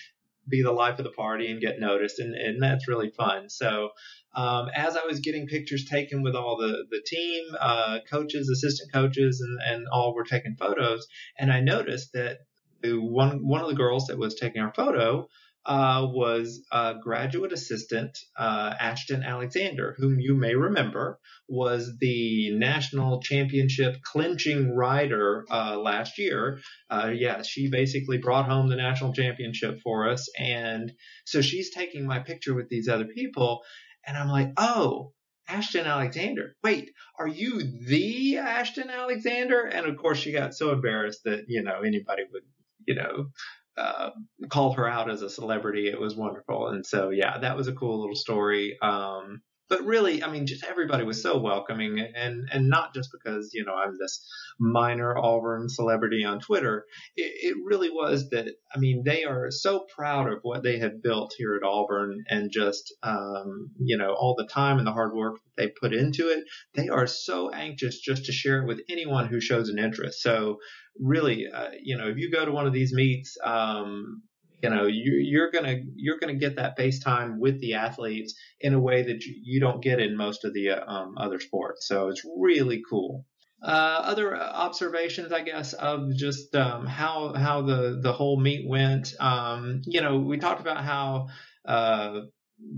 be 0.49 0.63
the 0.63 0.73
life 0.73 0.99
of 0.99 1.05
the 1.05 1.11
party 1.11 1.51
and 1.51 1.61
get 1.61 1.79
noticed, 1.79 2.21
and, 2.21 2.35
and 2.35 2.63
that's 2.63 2.89
really 2.89 3.11
fun. 3.11 3.51
So, 3.51 3.91
um, 4.35 4.69
as 4.75 4.97
I 4.97 5.05
was 5.05 5.21
getting 5.21 5.47
pictures 5.47 5.85
taken 5.85 6.23
with 6.23 6.35
all 6.35 6.57
the 6.57 6.87
the 6.91 7.03
team, 7.05 7.45
uh, 7.61 7.99
coaches, 8.11 8.49
assistant 8.49 8.93
coaches, 8.95 9.43
and 9.43 9.59
and 9.63 9.87
all 9.93 10.15
were 10.15 10.25
taking 10.25 10.57
photos, 10.57 11.07
and 11.39 11.53
I 11.53 11.61
noticed 11.61 12.15
that 12.15 12.39
one 12.83 13.47
one 13.47 13.61
of 13.61 13.69
the 13.69 13.75
girls 13.75 14.07
that 14.07 14.19
was 14.19 14.35
taking 14.35 14.63
our 14.63 14.73
photo 14.73 15.29
uh, 15.67 16.07
was 16.09 16.65
uh, 16.71 16.95
graduate 16.95 17.53
assistant 17.53 18.17
uh, 18.39 18.73
Ashton 18.79 19.25
Alexander, 19.25 19.97
whom 19.99 20.21
you 20.21 20.35
may 20.35 20.55
remember 20.55 21.19
was 21.49 21.97
the 22.01 22.57
national 22.57 23.21
championship 23.21 23.97
clinching 24.03 24.75
rider 24.75 25.45
uh, 25.51 25.77
last 25.79 26.19
year. 26.19 26.61
Uh, 26.89 27.11
yeah, 27.13 27.43
she 27.43 27.69
basically 27.69 28.19
brought 28.19 28.49
home 28.49 28.69
the 28.69 28.77
national 28.77 29.13
championship 29.13 29.81
for 29.83 30.09
us. 30.09 30.29
And 30.39 30.93
so 31.25 31.43
she's 31.43 31.75
taking 31.75 32.07
my 32.07 32.21
picture 32.21 32.55
with 32.55 32.69
these 32.69 32.89
other 32.89 33.07
people. 33.07 33.63
And 34.07 34.17
I'm 34.17 34.29
like, 34.29 34.53
oh, 34.57 35.13
Ashton 35.49 35.87
Alexander. 35.87 36.57
Wait, 36.63 36.91
are 37.19 37.29
you 37.29 37.63
the 37.87 38.39
Ashton 38.39 38.91
Alexander? 38.91 39.63
And 39.63 39.87
of 39.87 39.97
course, 39.97 40.19
she 40.19 40.33
got 40.33 40.55
so 40.55 40.73
embarrassed 40.73 41.23
that, 41.25 41.45
you 41.49 41.63
know, 41.63 41.81
anybody 41.83 42.23
would, 42.33 42.43
you 42.87 42.95
know, 42.95 43.31
uh, 43.77 44.11
called 44.49 44.77
her 44.77 44.89
out 44.89 45.11
as 45.11 45.23
a 45.23 45.31
celebrity. 45.31 45.89
It 45.89 46.01
was 46.01 46.17
wonderful. 46.17 46.69
And 46.69 46.85
so, 46.85 47.11
yeah, 47.11 47.39
that 47.39 47.57
was 47.57 47.69
a 47.69 47.73
cool 47.75 48.01
little 48.01 48.17
story. 48.17 48.79
Um, 48.81 49.43
but 49.69 49.85
really, 49.85 50.23
I 50.23 50.31
mean, 50.31 50.47
just 50.47 50.65
everybody 50.65 51.05
was 51.05 51.23
so 51.23 51.39
welcoming, 51.39 51.99
and 51.99 52.49
and 52.53 52.69
not 52.69 52.95
just 52.95 53.11
because 53.13 53.51
you 53.53 53.65
know 53.65 53.75
I'm 53.75 53.97
this 53.99 54.27
minor 54.59 55.17
Auburn 55.17 55.69
celebrity 55.69 56.25
on 56.25 56.41
Twitter. 56.41 56.87
It, 57.17 57.55
it 57.55 57.57
really 57.65 57.91
was 57.91 58.31
that 58.31 58.49
I 58.75 58.79
mean 58.79 59.03
they 59.05 59.25
are 59.25 59.51
so 59.51 59.87
proud 59.95 60.33
of 60.33 60.39
what 60.43 60.63
they 60.63 60.79
have 60.79 61.03
built 61.03 61.35
here 61.37 61.57
at 61.57 61.67
Auburn, 61.67 62.25
and 62.29 62.51
just 62.51 62.95
um, 63.03 63.71
you 63.79 63.99
know 63.99 64.15
all 64.15 64.35
the 64.37 64.47
time 64.47 64.79
and 64.79 64.87
the 64.87 64.93
hard 64.93 65.15
work 65.15 65.37
that 65.37 65.63
they 65.63 65.69
put 65.69 65.93
into 65.93 66.29
it. 66.29 66.45
They 66.75 66.89
are 66.89 67.07
so 67.07 67.51
anxious 67.51 67.99
just 67.99 68.27
to 68.27 68.33
share 68.33 68.63
it 68.63 68.67
with 68.67 68.81
anyone 68.89 69.27
who 69.27 69.41
shows 69.41 69.69
an 69.69 69.79
interest. 69.79 70.23
So 70.23 70.59
really, 70.99 71.47
uh, 71.53 71.71
you 71.83 71.97
know, 71.97 72.09
if 72.09 72.17
you 72.17 72.31
go 72.31 72.45
to 72.45 72.53
one 72.53 72.67
of 72.67 72.73
these 72.73 72.93
meets, 72.93 73.37
um, 73.45 74.23
you 74.63 74.71
know, 74.71 74.87
you, 74.87 75.15
you're 75.15 75.51
gonna 75.51 75.77
you're 75.95 76.19
gonna 76.19 76.35
get 76.35 76.57
that 76.57 76.77
face 76.77 77.01
time 77.01 77.41
with 77.41 77.61
the 77.61 77.75
athletes 77.75 78.35
in 78.61 78.75
a 78.75 78.81
way 78.81 79.03
that 79.03 79.25
you, 79.25 79.35
you 79.43 79.61
don't 79.61 79.83
get 79.83 80.01
in 80.01 80.17
most 80.17 80.45
of 80.45 80.55
the 80.55 80.71
uh, 80.71 80.85
um, 80.87 81.15
other 81.19 81.41
sports. 81.41 81.87
So 81.87 82.09
it's 82.09 82.23
really 82.25 82.83
cool. 82.89 83.25
Uh, 83.63 84.01
other 84.05 84.37
observations, 84.37 85.33
I 85.33 85.43
guess, 85.43 85.73
of 85.73 86.15
just 86.15 86.55
um, 86.55 86.87
how 86.87 87.35
how 87.35 87.63
the 87.63 88.01
the 88.03 88.13
whole 88.13 88.39
meet 88.39 88.69
went. 88.69 89.15
Um, 89.19 89.83
you 89.87 90.01
know, 90.01 90.19
we 90.19 90.39
talked 90.39 90.61
about 90.61 90.85
how 90.85 91.29
uh, 91.67 92.21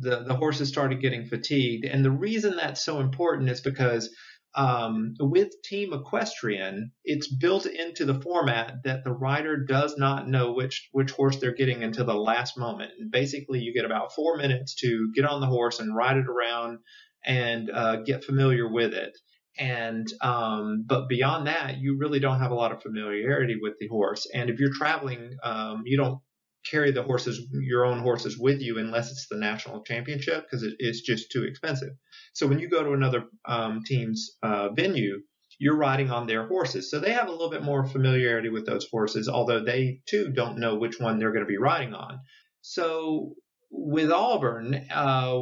the 0.01 0.25
the 0.25 0.35
horses 0.35 0.69
started 0.69 1.01
getting 1.01 1.27
fatigued, 1.27 1.85
and 1.85 2.05
the 2.05 2.11
reason 2.11 2.57
that's 2.57 2.85
so 2.85 3.01
important 3.01 3.51
is 3.51 3.61
because 3.61 4.15
um, 4.59 5.15
with 5.21 5.53
Team 5.63 5.93
Equestrian, 5.93 6.91
it's 7.05 7.33
built 7.33 7.65
into 7.65 8.05
the 8.05 8.21
format 8.21 8.83
that 8.83 9.05
the 9.05 9.13
rider 9.13 9.65
does 9.65 9.97
not 9.97 10.29
know 10.29 10.53
which 10.53 10.89
which 10.91 11.13
horse 11.13 11.37
they're 11.37 11.55
getting 11.55 11.85
until 11.85 12.05
the 12.05 12.15
last 12.15 12.59
moment. 12.59 12.91
And 12.99 13.13
basically, 13.13 13.61
you 13.61 13.73
get 13.73 13.85
about 13.85 14.13
four 14.13 14.37
minutes 14.37 14.75
to 14.81 15.13
get 15.15 15.25
on 15.25 15.41
the 15.41 15.47
horse 15.47 15.79
and 15.79 15.95
ride 15.95 16.17
it 16.17 16.27
around 16.27 16.81
and 17.25 17.71
uh, 17.71 18.03
get 18.03 18.25
familiar 18.25 18.69
with 18.69 18.95
it. 18.95 19.17
And 19.61 20.09
um, 20.23 20.85
but 20.89 21.09
beyond 21.09 21.47
that, 21.47 21.79
you 21.79 21.97
really 21.97 22.19
don't 22.19 22.41
have 22.41 22.51
a 22.51 22.57
lot 22.57 22.73
of 22.73 22.83
familiarity 22.83 23.57
with 23.63 23.75
the 23.79 23.87
horse. 23.87 24.27
And 24.35 24.51
if 24.51 24.59
you're 24.59 24.75
traveling, 24.75 25.37
um, 25.45 25.83
you 25.85 25.97
don't 25.97 26.19
carry 26.65 26.93
the 26.93 27.03
horses, 27.03 27.41
your 27.53 27.85
own 27.85 28.01
horses 28.01 28.39
with 28.39 28.61
you 28.61 28.79
unless 28.79 29.11
it's 29.11 29.27
the 29.29 29.37
national 29.37 29.83
championship 29.83 30.45
because 30.45 30.63
it, 30.63 30.75
it's 30.79 31.01
just 31.01 31.31
too 31.31 31.45
expensive. 31.45 31.91
So 32.33 32.47
when 32.47 32.59
you 32.59 32.69
go 32.69 32.83
to 32.83 32.93
another 32.93 33.25
um, 33.47 33.83
team's 33.85 34.37
uh, 34.43 34.71
venue, 34.71 35.21
you're 35.59 35.77
riding 35.77 36.11
on 36.11 36.27
their 36.27 36.47
horses. 36.47 36.91
So 36.91 37.01
they 37.01 37.13
have 37.13 37.29
a 37.29 37.33
little 37.33 37.51
bit 37.51 37.65
more 37.65 37.87
familiarity 37.87 38.49
with 38.49 38.67
those 38.67 38.87
horses, 38.91 39.29
although 39.29 39.65
they 39.65 40.01
too 40.07 40.31
don't 40.31 40.59
know 40.59 40.77
which 40.77 41.01
one 41.01 41.19
they're 41.19 41.33
going 41.33 41.45
to 41.45 41.49
be 41.49 41.59
riding 41.59 41.95
on. 41.95 42.21
So 42.61 43.35
with 43.71 44.11
Auburn, 44.11 44.87
uh, 44.93 45.41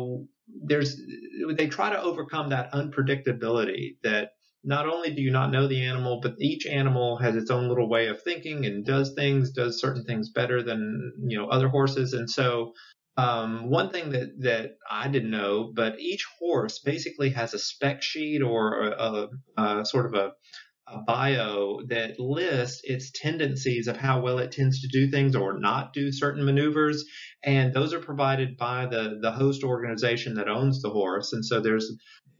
there's 0.65 1.01
they 1.55 1.67
try 1.67 1.91
to 1.91 2.01
overcome 2.01 2.51
that 2.51 2.73
unpredictability 2.73 3.97
that 4.03 4.31
not 4.67 4.89
only 4.89 5.15
do 5.15 5.23
you 5.23 5.31
not 5.31 5.53
know 5.53 5.69
the 5.69 5.85
animal, 5.85 6.21
but 6.21 6.35
each 6.41 6.67
animal 6.67 7.17
has 7.19 7.37
its 7.37 7.51
own 7.51 7.69
little 7.69 7.89
way 7.89 8.09
of 8.09 8.23
thinking 8.23 8.67
and 8.67 8.85
does 8.85 9.15
things, 9.15 9.53
does 9.53 9.81
certain 9.81 10.05
things 10.05 10.31
better 10.31 10.63
than 10.63 11.13
you 11.29 11.39
know 11.39 11.47
other 11.47 11.69
horses. 11.69 12.13
And 12.13 12.29
so, 12.29 12.73
um, 13.17 13.71
one 13.71 13.91
thing 13.91 14.11
that 14.11 14.41
that 14.41 14.73
I 14.91 15.09
didn't 15.09 15.31
know, 15.31 15.73
but 15.75 16.01
each 16.01 16.27
horse 16.41 16.81
basically 16.81 17.31
has 17.31 17.55
a 17.55 17.59
spec 17.59 18.03
sheet 18.03 18.43
or 18.43 18.83
a, 18.83 19.29
a, 19.57 19.81
a 19.81 19.87
sort 19.87 20.07
of 20.07 20.15
a 20.15 20.33
a 20.89 20.99
bio 20.99 21.81
that 21.89 22.19
lists 22.21 22.81
its 22.85 23.11
tendencies 23.11 23.89
of 23.89 23.97
how 23.97 24.21
well 24.21 24.39
it 24.39 24.53
tends 24.53 24.81
to 24.81 24.89
do 24.89 25.11
things 25.11 25.35
or 25.35 25.59
not 25.59 25.93
do 25.93 26.13
certain 26.13 26.45
maneuvers. 26.45 27.05
And 27.43 27.75
those 27.75 27.93
are 27.93 27.99
provided 27.99 28.57
by 28.57 28.87
the, 28.87 29.19
the 29.21 29.33
host 29.33 29.65
organization 29.65 30.35
that 30.35 30.49
owns 30.49 30.83
the 30.83 30.91
horse. 30.91 31.33
And 31.33 31.45
so 31.45 31.61
there's 31.61 31.93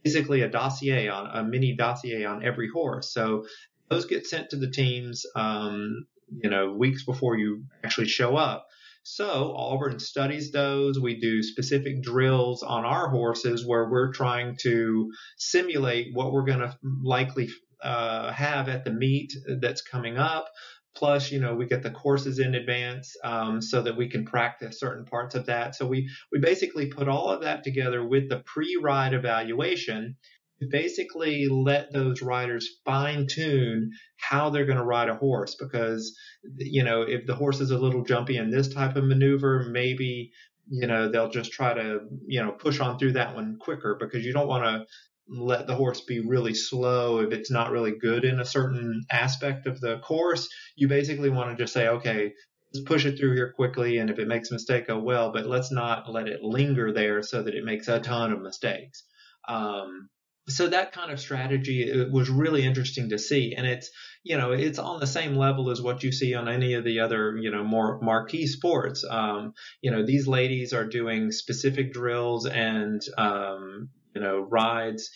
basically 0.03 0.41
a 0.41 0.49
dossier 0.49 1.07
on 1.09 1.27
a 1.33 1.43
mini 1.43 1.75
dossier 1.75 2.25
on 2.25 2.45
every 2.45 2.69
horse. 2.69 3.13
So 3.13 3.45
those 3.89 4.05
get 4.05 4.25
sent 4.25 4.49
to 4.51 4.57
the 4.57 4.69
teams, 4.69 5.25
um, 5.35 6.05
you 6.43 6.49
know, 6.49 6.73
weeks 6.73 7.05
before 7.05 7.37
you 7.37 7.63
actually 7.83 8.07
show 8.07 8.35
up. 8.35 8.67
So 9.03 9.53
Auburn 9.55 9.99
studies 9.99 10.51
those. 10.51 10.99
We 10.99 11.19
do 11.21 11.41
specific 11.41 12.03
drills 12.03 12.61
on 12.61 12.83
our 12.83 13.09
horses 13.09 13.65
where 13.65 13.89
we're 13.89 14.11
trying 14.11 14.57
to 14.63 15.11
simulate 15.37 16.07
what 16.13 16.33
we're 16.33 16.43
going 16.43 16.59
to 16.59 16.77
likely 17.03 17.47
uh, 17.81 18.33
have 18.33 18.67
at 18.67 18.83
the 18.83 18.91
meet 18.91 19.33
that's 19.61 19.81
coming 19.81 20.17
up. 20.17 20.49
Plus, 20.97 21.31
you 21.31 21.39
know, 21.39 21.53
we 21.53 21.67
get 21.67 21.83
the 21.83 21.91
courses 21.91 22.39
in 22.39 22.55
advance 22.55 23.15
um, 23.23 23.61
so 23.61 23.83
that 23.83 23.95
we 23.95 24.09
can 24.09 24.25
practice 24.25 24.79
certain 24.79 25.05
parts 25.05 25.35
of 25.35 25.45
that. 25.45 25.75
So 25.75 25.85
we 25.85 26.09
we 26.31 26.39
basically 26.39 26.87
put 26.87 27.07
all 27.07 27.29
of 27.29 27.41
that 27.41 27.63
together 27.63 28.03
with 28.03 28.29
the 28.29 28.39
pre-ride 28.39 29.13
evaluation 29.13 30.15
to 30.59 30.67
basically 30.71 31.47
let 31.49 31.93
those 31.93 32.23
riders 32.23 32.67
fine 32.83 33.27
tune 33.27 33.91
how 34.15 34.49
they're 34.49 34.65
going 34.65 34.79
to 34.79 34.83
ride 34.83 35.09
a 35.09 35.15
horse 35.15 35.55
because 35.55 36.17
you 36.57 36.83
know 36.83 37.03
if 37.03 37.27
the 37.27 37.35
horse 37.35 37.59
is 37.59 37.69
a 37.69 37.77
little 37.77 38.03
jumpy 38.03 38.37
in 38.37 38.49
this 38.49 38.67
type 38.67 38.95
of 38.95 39.03
maneuver 39.03 39.67
maybe 39.69 40.31
you 40.67 40.87
know 40.87 41.11
they'll 41.11 41.29
just 41.29 41.51
try 41.51 41.75
to 41.75 41.99
you 42.25 42.41
know 42.41 42.51
push 42.51 42.79
on 42.79 42.97
through 42.97 43.13
that 43.13 43.35
one 43.35 43.57
quicker 43.59 43.95
because 43.99 44.25
you 44.25 44.33
don't 44.33 44.47
want 44.47 44.63
to 44.63 44.85
let 45.29 45.67
the 45.67 45.75
horse 45.75 46.01
be 46.01 46.19
really 46.19 46.53
slow 46.53 47.19
if 47.19 47.33
it's 47.33 47.51
not 47.51 47.71
really 47.71 47.93
good 47.97 48.23
in 48.25 48.39
a 48.39 48.45
certain 48.45 49.05
aspect 49.11 49.67
of 49.67 49.79
the 49.81 49.99
course. 49.99 50.49
You 50.75 50.87
basically 50.87 51.29
want 51.29 51.49
to 51.49 51.63
just 51.63 51.73
say, 51.73 51.87
okay, 51.87 52.33
let's 52.73 52.85
push 52.85 53.05
it 53.05 53.17
through 53.17 53.35
here 53.35 53.53
quickly, 53.53 53.97
and 53.97 54.09
if 54.09 54.19
it 54.19 54.27
makes 54.27 54.51
a 54.51 54.53
mistake, 54.53 54.85
oh 54.89 54.99
well, 54.99 55.31
but 55.31 55.45
let's 55.45 55.71
not 55.71 56.11
let 56.11 56.27
it 56.27 56.43
linger 56.43 56.91
there 56.93 57.21
so 57.21 57.41
that 57.43 57.55
it 57.55 57.63
makes 57.63 57.87
a 57.87 57.99
ton 57.99 58.31
of 58.31 58.41
mistakes. 58.41 59.03
Um, 59.47 60.09
so 60.49 60.67
that 60.69 60.93
kind 60.93 61.11
of 61.11 61.19
strategy 61.19 62.05
was 62.09 62.29
really 62.29 62.63
interesting 62.65 63.09
to 63.09 63.19
see, 63.19 63.53
and 63.55 63.67
it's 63.67 63.89
you 64.23 64.37
know 64.37 64.51
it's 64.51 64.79
on 64.79 64.99
the 64.99 65.07
same 65.07 65.35
level 65.35 65.69
as 65.69 65.81
what 65.81 66.03
you 66.03 66.11
see 66.11 66.35
on 66.35 66.47
any 66.47 66.73
of 66.73 66.85
the 66.85 67.01
other 67.01 67.37
you 67.37 67.51
know 67.51 67.63
more 67.63 67.99
marquee 68.01 68.47
sports. 68.47 69.03
Um, 69.09 69.53
you 69.81 69.91
know 69.91 70.05
these 70.05 70.27
ladies 70.27 70.71
are 70.73 70.85
doing 70.85 71.31
specific 71.31 71.91
drills 71.91 72.45
and 72.45 73.01
um, 73.17 73.89
you 74.17 74.23
know, 74.23 74.39
rides 74.39 75.11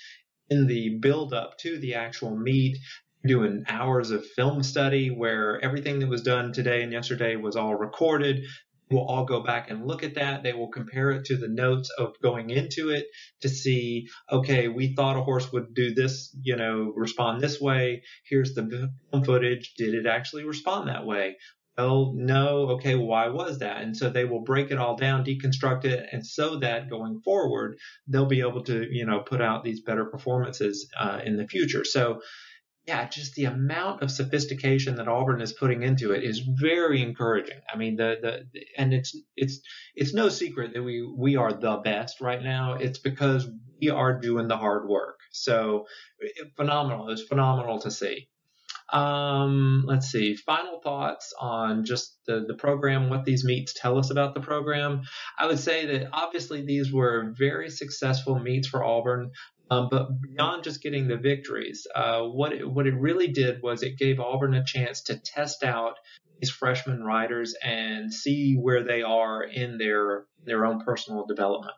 in 0.52 0.68
the 0.68 1.00
build 1.00 1.34
up 1.34 1.58
to 1.58 1.80
the 1.80 1.96
actual 1.96 2.38
meet, 2.38 2.78
doing 3.26 3.64
hours 3.68 4.12
of 4.12 4.24
film 4.36 4.62
study 4.62 5.10
where 5.10 5.60
everything 5.64 6.00
that 6.00 6.10
was 6.10 6.22
done 6.22 6.54
today 6.54 6.84
and 6.84 6.92
yesterday 6.92 7.36
was 7.36 7.56
all 7.56 7.74
recorded. 7.74 8.44
We'll 8.92 9.06
all 9.06 9.26
go 9.26 9.42
back 9.42 9.72
and 9.72 9.88
look 9.88 10.04
at 10.04 10.16
that. 10.16 10.44
They 10.44 10.54
will 10.54 10.68
compare 10.68 11.10
it 11.12 11.26
to 11.26 11.38
the 11.38 11.48
notes 11.48 11.90
of 11.98 12.14
going 12.22 12.52
into 12.52 12.90
it 12.90 13.08
to 13.42 13.50
see, 13.50 14.08
okay, 14.32 14.68
we 14.68 14.94
thought 14.94 15.18
a 15.18 15.24
horse 15.24 15.52
would 15.52 15.74
do 15.74 15.96
this, 15.96 16.36
you 16.44 16.58
know, 16.58 16.94
respond 16.96 17.42
this 17.42 17.60
way. 17.60 18.04
Here's 18.30 18.54
the 18.54 18.92
film 19.10 19.24
footage. 19.24 19.74
Did 19.78 19.96
it 19.96 20.06
actually 20.06 20.44
respond 20.44 20.90
that 20.90 21.08
way? 21.08 21.38
Well, 21.78 22.14
no. 22.16 22.70
Okay, 22.72 22.96
why 22.96 23.30
was 23.30 23.60
that? 23.60 23.82
And 23.82 23.96
so 23.96 24.10
they 24.10 24.26
will 24.26 24.44
break 24.44 24.72
it 24.72 24.78
all 24.78 24.96
down, 24.96 25.24
deconstruct 25.24 25.86
it, 25.86 26.08
and 26.12 26.26
so 26.26 26.60
that 26.60 26.90
going 26.90 27.22
forward, 27.22 27.78
they'll 28.08 28.26
be 28.26 28.42
able 28.42 28.64
to, 28.66 28.86
you 28.92 29.06
know, 29.06 29.22
put 29.22 29.42
out 29.42 29.64
these 29.64 29.82
better 29.82 30.06
performances 30.06 30.90
uh, 31.00 31.22
in 31.24 31.38
the 31.38 31.48
future. 31.48 31.84
So 31.86 32.22
yeah, 32.88 33.08
just 33.08 33.36
the 33.36 33.46
amount 33.46 34.02
of 34.02 34.10
sophistication 34.10 34.96
that 34.96 35.08
Auburn 35.08 35.40
is 35.40 35.54
putting 35.54 35.84
into 35.84 36.12
it 36.12 36.24
is 36.24 36.40
very 36.40 37.02
encouraging. 37.02 37.60
I 37.72 37.78
mean, 37.78 37.96
the, 37.96 38.18
the, 38.22 38.62
and 38.76 38.94
it's, 38.94 39.16
it's, 39.36 39.62
it's 39.96 40.14
no 40.14 40.30
secret 40.30 40.74
that 40.74 40.82
we, 40.82 41.02
we 41.02 41.36
are 41.36 41.54
the 41.54 41.78
best 41.78 42.22
right 42.22 42.42
now. 42.42 42.74
It's 42.74 42.98
because 42.98 43.48
we 43.80 43.92
are 43.92 44.20
doing 44.20 44.48
the 44.48 44.58
hard 44.58 44.90
work. 44.90 45.20
So 45.32 45.86
phenomenal. 46.58 47.10
It's 47.10 47.22
phenomenal 47.22 47.80
to 47.80 47.92
see. 47.92 48.28
Um, 48.92 49.84
let's 49.88 50.12
see. 50.12 50.36
Final 50.36 50.82
thoughts 50.82 51.34
on 51.40 51.86
just 51.86 52.18
the, 52.26 52.44
the 52.46 52.56
program, 52.56 53.10
what 53.10 53.24
these 53.24 53.46
meets 53.46 53.74
tell 53.74 53.98
us 53.98 54.12
about 54.12 54.34
the 54.34 54.42
program. 54.42 55.04
I 55.40 55.48
would 55.48 55.60
say 55.60 55.86
that 55.86 56.10
obviously 56.12 56.66
these 56.66 56.92
were 56.92 57.34
very 57.38 57.70
successful 57.70 58.38
meets 58.38 58.68
for 58.68 58.84
Auburn. 58.84 59.32
Um, 59.70 59.88
but 59.90 60.10
beyond 60.22 60.66
just 60.66 60.84
getting 60.84 61.08
the 61.08 61.16
victories, 61.16 61.88
uh, 61.96 62.24
what 62.24 62.52
it, 62.52 62.70
what 62.70 62.88
it 62.88 62.96
really 62.96 63.30
did 63.30 63.62
was 63.64 63.84
it 63.84 63.98
gave 63.98 64.20
Auburn 64.20 64.54
a 64.54 64.66
chance 64.66 65.04
to 65.04 65.18
test 65.18 65.64
out 65.64 65.96
these 66.42 66.50
freshman 66.50 67.02
riders 67.04 67.56
and 67.64 68.14
see 68.14 68.56
where 68.56 68.84
they 68.84 69.02
are 69.02 69.44
in 69.44 69.78
their 69.78 70.26
their 70.44 70.66
own 70.66 70.84
personal 70.84 71.26
development. 71.26 71.78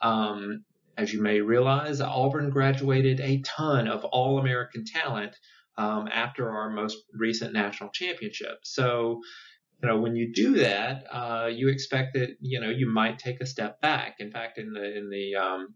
Um, 0.00 0.64
as 0.96 1.12
you 1.12 1.20
may 1.20 1.42
realize, 1.42 2.00
Auburn 2.00 2.48
graduated 2.48 3.20
a 3.20 3.42
ton 3.42 3.86
of 3.86 4.04
All 4.04 4.38
American 4.38 4.84
talent 4.86 5.36
um, 5.78 6.08
after 6.12 6.50
our 6.50 6.70
most 6.70 6.96
recent 7.12 7.52
national 7.52 7.90
championship. 7.90 8.58
So, 8.62 9.20
you 9.82 9.88
know, 9.88 10.00
when 10.00 10.16
you 10.16 10.32
do 10.32 10.56
that, 10.56 11.04
uh, 11.10 11.50
you 11.52 11.68
expect 11.68 12.14
that 12.14 12.36
you 12.40 12.60
know 12.60 12.70
you 12.70 12.88
might 12.88 13.18
take 13.18 13.40
a 13.40 13.46
step 13.46 13.80
back. 13.80 14.16
In 14.20 14.30
fact, 14.30 14.58
in 14.58 14.72
the 14.72 14.96
in 14.96 15.10
the 15.10 15.36
um, 15.36 15.74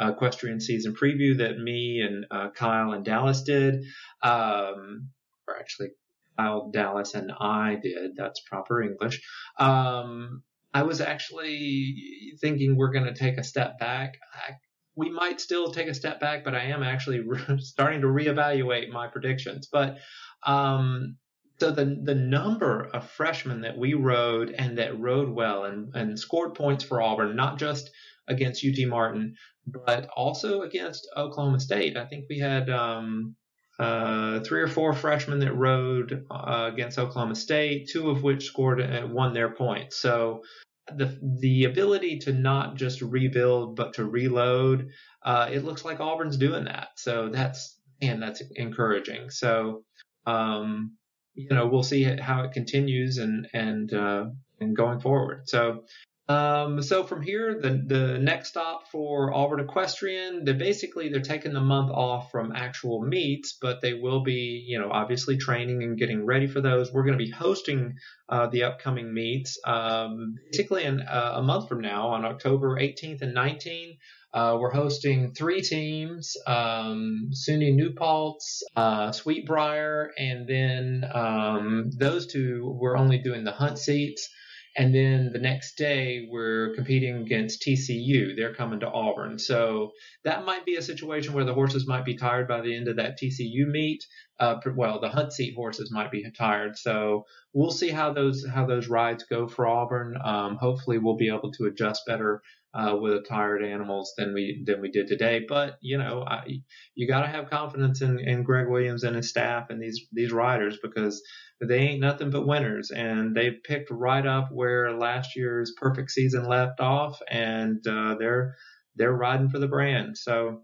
equestrian 0.00 0.60
season 0.60 0.94
preview 0.94 1.38
that 1.38 1.58
me 1.58 2.00
and 2.00 2.26
uh, 2.30 2.50
Kyle 2.50 2.92
and 2.92 3.04
Dallas 3.04 3.42
did, 3.42 3.84
um, 4.22 5.08
or 5.46 5.58
actually 5.58 5.90
Kyle, 6.38 6.70
Dallas, 6.70 7.14
and 7.14 7.30
I 7.38 7.76
did. 7.80 8.16
That's 8.16 8.40
proper 8.40 8.82
English. 8.82 9.20
Um, 9.58 10.42
I 10.72 10.82
was 10.82 11.00
actually 11.00 12.32
thinking 12.40 12.76
we're 12.76 12.92
going 12.92 13.04
to 13.04 13.14
take 13.14 13.38
a 13.38 13.44
step 13.44 13.78
back. 13.78 14.16
I, 14.32 14.54
we 14.96 15.10
might 15.10 15.40
still 15.40 15.70
take 15.70 15.88
a 15.88 15.94
step 15.94 16.20
back, 16.20 16.44
but 16.44 16.54
I 16.54 16.64
am 16.64 16.82
actually 16.82 17.20
re- 17.26 17.58
starting 17.58 18.00
to 18.02 18.06
reevaluate 18.06 18.90
my 18.90 19.08
predictions. 19.08 19.68
But 19.70 19.98
um, 20.44 21.16
so 21.60 21.70
the 21.70 21.84
the 22.02 22.14
number 22.14 22.84
of 22.92 23.08
freshmen 23.10 23.62
that 23.62 23.78
we 23.78 23.94
rode 23.94 24.50
and 24.50 24.78
that 24.78 24.98
rode 24.98 25.30
well 25.30 25.64
and, 25.64 25.94
and 25.94 26.18
scored 26.18 26.54
points 26.54 26.84
for 26.84 27.00
Auburn, 27.00 27.36
not 27.36 27.58
just 27.58 27.90
against 28.26 28.64
UT 28.64 28.88
Martin, 28.88 29.36
but 29.66 30.08
also 30.16 30.62
against 30.62 31.08
Oklahoma 31.16 31.60
State. 31.60 31.96
I 31.96 32.06
think 32.06 32.26
we 32.28 32.38
had 32.38 32.70
um, 32.70 33.36
uh, 33.78 34.40
three 34.40 34.62
or 34.62 34.68
four 34.68 34.92
freshmen 34.92 35.40
that 35.40 35.54
rode 35.54 36.24
uh, 36.30 36.70
against 36.72 36.98
Oklahoma 36.98 37.34
State, 37.34 37.88
two 37.92 38.10
of 38.10 38.22
which 38.22 38.46
scored 38.46 38.80
and 38.80 39.12
won 39.12 39.32
their 39.32 39.50
points. 39.50 39.96
So 39.96 40.42
the 40.88 41.18
the 41.40 41.64
ability 41.64 42.18
to 42.20 42.32
not 42.32 42.76
just 42.76 43.00
rebuild 43.00 43.76
but 43.76 43.94
to 43.94 44.04
reload, 44.04 44.90
uh, 45.22 45.48
it 45.50 45.64
looks 45.64 45.84
like 45.84 46.00
Auburn's 46.00 46.36
doing 46.36 46.64
that. 46.64 46.88
So 46.96 47.28
that's 47.30 47.78
and 48.02 48.22
that's 48.22 48.42
encouraging. 48.56 49.30
So 49.30 49.84
um, 50.26 50.96
you 51.34 51.48
know 51.50 51.66
we'll 51.66 51.82
see 51.82 52.02
how 52.02 52.42
it 52.44 52.52
continues 52.52 53.18
and 53.18 53.48
and 53.52 53.92
uh, 53.92 54.26
and 54.60 54.76
going 54.76 55.00
forward. 55.00 55.48
So 55.48 55.84
um, 56.26 56.80
so 56.80 57.04
from 57.04 57.20
here, 57.22 57.60
the 57.60 57.84
the 57.86 58.18
next 58.18 58.48
stop 58.48 58.88
for 58.90 59.34
Auburn 59.34 59.60
Equestrian, 59.60 60.44
they 60.44 60.54
basically 60.54 61.10
they're 61.10 61.20
taking 61.20 61.52
the 61.52 61.60
month 61.60 61.90
off 61.90 62.30
from 62.30 62.52
actual 62.54 63.02
meets, 63.02 63.58
but 63.60 63.82
they 63.82 63.92
will 63.92 64.22
be, 64.22 64.64
you 64.66 64.78
know, 64.78 64.90
obviously 64.90 65.36
training 65.36 65.82
and 65.82 65.98
getting 65.98 66.24
ready 66.24 66.46
for 66.46 66.62
those. 66.62 66.90
We're 66.90 67.04
going 67.04 67.18
to 67.18 67.24
be 67.24 67.30
hosting 67.30 67.96
uh, 68.30 68.46
the 68.46 68.62
upcoming 68.62 69.12
meets, 69.12 69.58
um, 69.66 70.36
basically 70.50 70.84
in 70.84 71.02
uh, 71.02 71.32
a 71.36 71.42
month 71.42 71.68
from 71.68 71.82
now, 71.82 72.08
on 72.08 72.24
October 72.24 72.78
18th 72.78 73.20
and 73.20 73.36
19th. 73.36 73.98
Uh, 74.32 74.56
we're 74.58 74.72
hosting 74.72 75.32
three 75.32 75.60
teams, 75.60 76.36
um, 76.46 77.30
SUNY 77.32 77.72
New 77.74 77.94
uh, 78.00 79.12
Sweetbriar, 79.12 80.08
and 80.18 80.48
then 80.48 81.04
um, 81.14 81.90
those 81.96 82.26
two, 82.26 82.76
we're 82.80 82.96
only 82.96 83.18
doing 83.18 83.44
the 83.44 83.52
hunt 83.52 83.78
seats. 83.78 84.30
And 84.76 84.94
then 84.94 85.30
the 85.32 85.38
next 85.38 85.76
day, 85.76 86.26
we're 86.28 86.74
competing 86.74 87.16
against 87.18 87.62
TCU. 87.62 88.34
They're 88.34 88.54
coming 88.54 88.80
to 88.80 88.90
Auburn. 88.90 89.38
So 89.38 89.92
that 90.24 90.44
might 90.44 90.64
be 90.66 90.74
a 90.76 90.82
situation 90.82 91.32
where 91.32 91.44
the 91.44 91.54
horses 91.54 91.86
might 91.86 92.04
be 92.04 92.16
tired 92.16 92.48
by 92.48 92.60
the 92.60 92.74
end 92.74 92.88
of 92.88 92.96
that 92.96 93.18
TCU 93.20 93.68
meet. 93.68 94.04
Uh, 94.40 94.56
well, 94.74 95.00
the 95.00 95.08
hunt 95.08 95.32
seat 95.32 95.54
horses 95.54 95.92
might 95.92 96.10
be 96.10 96.28
tired. 96.36 96.76
So 96.76 97.24
we'll 97.52 97.70
see 97.70 97.90
how 97.90 98.12
those 98.12 98.44
how 98.52 98.66
those 98.66 98.88
rides 98.88 99.24
go 99.30 99.46
for 99.46 99.66
Auburn. 99.66 100.16
Um, 100.24 100.56
hopefully, 100.56 100.98
we'll 100.98 101.16
be 101.16 101.28
able 101.28 101.52
to 101.52 101.66
adjust 101.66 102.02
better 102.06 102.42
uh, 102.74 102.96
with 102.96 103.28
tired 103.28 103.64
animals 103.64 104.12
than 104.18 104.34
we 104.34 104.62
than 104.66 104.80
we 104.80 104.90
did 104.90 105.06
today. 105.06 105.44
But 105.48 105.78
you 105.80 105.98
know, 105.98 106.24
I, 106.26 106.60
you 106.94 107.06
got 107.06 107.20
to 107.22 107.28
have 107.28 107.50
confidence 107.50 108.02
in, 108.02 108.18
in 108.18 108.42
Greg 108.42 108.68
Williams 108.68 109.04
and 109.04 109.16
his 109.16 109.28
staff 109.28 109.70
and 109.70 109.80
these 109.80 110.06
these 110.12 110.32
riders 110.32 110.78
because 110.82 111.22
they 111.60 111.78
ain't 111.78 112.00
nothing 112.00 112.30
but 112.30 112.46
winners, 112.46 112.90
and 112.90 113.34
they 113.34 113.50
picked 113.50 113.90
right 113.90 114.26
up 114.26 114.48
where 114.50 114.92
last 114.92 115.36
year's 115.36 115.72
perfect 115.76 116.10
season 116.10 116.48
left 116.48 116.80
off, 116.80 117.20
and 117.30 117.86
uh, 117.86 118.16
they're 118.18 118.56
they're 118.96 119.12
riding 119.12 119.48
for 119.50 119.58
the 119.58 119.68
brand. 119.68 120.18
So 120.18 120.62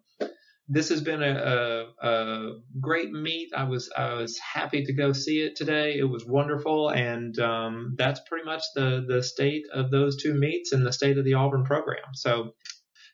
this 0.72 0.88
has 0.90 1.00
been 1.00 1.20
a, 1.20 1.88
a, 2.00 2.08
a, 2.08 2.52
great 2.80 3.10
meet. 3.10 3.50
I 3.54 3.64
was 3.64 3.90
I 3.94 4.14
was 4.14 4.38
happy 4.38 4.84
to 4.84 4.92
go 4.92 5.12
see 5.12 5.40
it 5.40 5.56
today. 5.56 5.98
It 5.98 6.04
was 6.04 6.24
wonderful, 6.24 6.90
and 6.90 7.36
um, 7.40 7.96
that's 7.98 8.20
pretty 8.20 8.44
much 8.44 8.62
the 8.76 9.04
the 9.06 9.22
state 9.22 9.64
of 9.74 9.90
those 9.90 10.22
two 10.22 10.32
meets 10.32 10.70
and 10.70 10.86
the 10.86 10.92
state 10.92 11.18
of 11.18 11.24
the 11.24 11.34
Auburn 11.34 11.64
program. 11.64 12.14
So, 12.14 12.54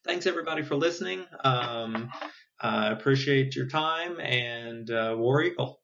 thanks 0.05 0.27
everybody 0.27 0.63
for 0.63 0.77
listening. 0.77 1.25
Um, 1.43 2.11
I 2.61 2.91
appreciate 2.91 3.57
your 3.57 3.69
time 3.69 4.21
and 4.21 4.91
uh, 4.91 5.15
War 5.17 5.43
Eagle. 5.43 5.81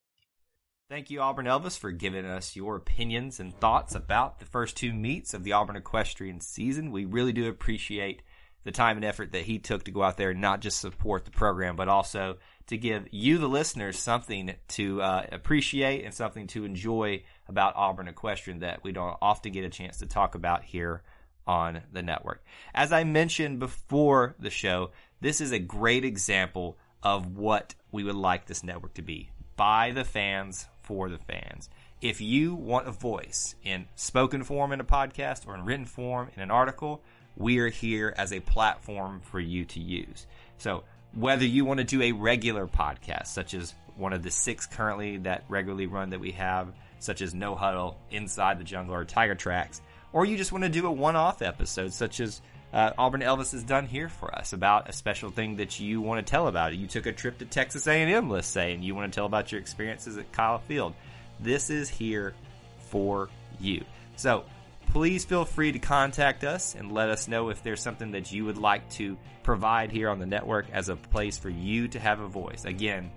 Thank 0.91 1.09
you, 1.09 1.23
Auburn 1.23 1.47
Elvis, 1.47 1.79
for 1.79 1.91
giving 1.91 2.27
us 2.27 2.55
your 2.55 2.77
opinions 2.77 3.41
and 3.41 3.59
thoughts 3.59 3.95
about 3.95 4.41
the 4.41 4.45
first 4.45 4.77
two 4.77 4.93
meets 4.93 5.33
of 5.33 5.43
the 5.43 5.53
Auburn 5.53 5.77
equestrian 5.77 6.39
season. 6.41 6.93
We 6.93 7.07
really 7.07 7.33
do 7.33 7.49
appreciate 7.49 8.21
the 8.65 8.73
time 8.73 8.97
and 8.97 9.05
effort 9.05 9.33
that 9.33 9.43
he 9.43 9.59
took 9.59 9.85
to 9.85 9.91
go 9.91 10.03
out 10.03 10.17
there 10.17 10.31
and 10.31 10.41
not 10.41 10.61
just 10.61 10.81
support 10.81 11.25
the 11.25 11.31
program, 11.31 11.77
but 11.77 11.89
also 11.89 12.37
to 12.69 12.77
give 12.77 13.09
you, 13.11 13.39
the 13.39 13.49
listeners, 13.49 13.99
something 13.99 14.55
to 14.69 15.03
uh, 15.03 15.27
appreciate 15.33 16.05
and 16.05 16.15
something 16.15 16.47
to 16.49 16.65
enjoy 16.65 17.23
about 17.49 17.75
Auburn 17.77 18.09
equestrian 18.09 18.61
that 18.61 18.85
we 18.85 18.93
don't 18.93 19.17
often 19.21 19.53
get 19.53 19.65
a 19.65 19.71
chance 19.71 19.99
to 19.99 20.07
talk 20.07 20.35
about 20.35 20.63
here 20.63 21.03
on 21.47 21.83
the 21.93 22.03
network. 22.03 22.45
As 22.75 22.93
I 22.93 23.05
mentioned 23.05 23.59
before 23.59 24.37
the 24.39 24.51
show, 24.51 24.91
this 25.21 25.41
is 25.41 25.53
a 25.53 25.59
great 25.59 26.05
example 26.05 26.79
of 27.03 27.37
what 27.37 27.75
we 27.91 28.05
would 28.05 28.15
like 28.15 28.47
this 28.47 28.63
network 28.63 28.95
to 28.95 29.03
be 29.03 29.31
by 29.57 29.91
the 29.91 30.05
fans 30.05 30.67
for 30.83 31.09
the 31.09 31.19
fans. 31.19 31.69
If 32.01 32.21
you 32.21 32.55
want 32.55 32.89
a 32.89 32.93
voice 32.93 33.55
in 33.63 33.87
spoken 33.95 34.43
form 34.45 34.73
in 34.73 34.81
a 34.81 34.85
podcast 34.85 35.47
or 35.47 35.55
in 35.55 35.65
written 35.65 35.87
form 35.87 36.31
in 36.37 36.43
an 36.43 36.51
article, 36.51 37.03
we 37.37 37.59
are 37.59 37.69
here 37.69 38.15
as 38.17 38.33
a 38.33 38.41
platform 38.41 39.21
for 39.21 39.41
you 39.41 39.65
to 39.67 39.81
use. 39.81 40.27
So, 40.59 40.85
whether 41.15 41.45
you 41.45 41.65
want 41.65 41.79
to 41.79 41.85
do 41.85 42.03
a 42.03 42.13
regular 42.13 42.67
podcast, 42.67 43.27
such 43.27 43.53
as 43.55 43.75
one 43.97 44.13
of 44.13 44.23
the 44.23 44.31
six 44.31 44.67
currently 44.67 45.19
that 45.19 45.45
regularly 45.49 45.87
run 45.87 46.11
that 46.11 46.21
we 46.21 46.33
have, 46.33 46.73
such 47.01 47.21
as 47.21 47.35
No 47.35 47.55
Huddle, 47.55 47.99
Inside 48.11 48.59
the 48.59 48.65
Jungle, 48.65 48.95
or 48.95 49.05
Tiger 49.05 49.35
Tracks, 49.35 49.83
or 50.13 50.25
you 50.25 50.37
just 50.37 50.53
want 50.53 50.65
to 50.65 50.71
do 50.71 50.87
a 50.87 50.91
one 50.91 51.17
off 51.17 51.43
episode, 51.43 51.93
such 51.93 52.21
as 52.21 52.41
uh, 52.73 52.93
Auburn 52.97 53.21
Elvis 53.21 53.53
has 53.53 53.63
done 53.63 53.87
here 53.87 54.09
for 54.09 54.35
us 54.35 54.53
about 54.53 54.89
a 54.89 54.93
special 54.93 55.31
thing 55.31 55.57
that 55.57 55.79
you 55.79 56.01
want 56.01 56.25
to 56.25 56.31
tell 56.31 56.49
about. 56.49 56.75
You 56.75 56.87
took 56.87 57.07
a 57.07 57.13
trip 57.13 57.39
to 57.39 57.45
Texas 57.45 57.87
A&M, 57.87 58.31
let's 58.31 58.47
say, 58.47 58.73
and 58.73 58.83
you 58.83 58.95
want 58.95 59.13
to 59.13 59.15
tell 59.15 59.27
about 59.27 59.53
your 59.53 59.61
experiences 59.61 60.17
at 60.17 60.33
Kyle 60.33 60.59
Field. 60.59 60.95
This 61.39 61.69
is 61.69 61.91
here 61.91 62.35
for 62.79 63.29
you. 63.61 63.85
So 64.17 64.45
please 64.93 65.25
feel 65.25 65.47
free 65.47 65.73
to 65.73 65.79
contact 65.79 66.45
us 66.45 66.75
and 66.75 66.93
let 66.93 67.09
us 67.09 67.27
know 67.27 67.49
if 67.49 67.63
there's 67.63 67.81
something 67.81 68.11
that 68.11 68.31
you 68.31 68.45
would 68.45 68.59
like 68.59 68.87
to 68.91 69.17
provide 69.43 69.91
here 69.91 70.11
on 70.11 70.19
the 70.19 70.27
network 70.27 70.67
as 70.71 70.91
a 70.91 70.97
place 70.97 71.39
for 71.39 71.49
you 71.49 71.89
to 71.89 71.99
have 71.99 72.21
a 72.21 72.29
voice. 72.29 72.67
Again, 72.67 73.11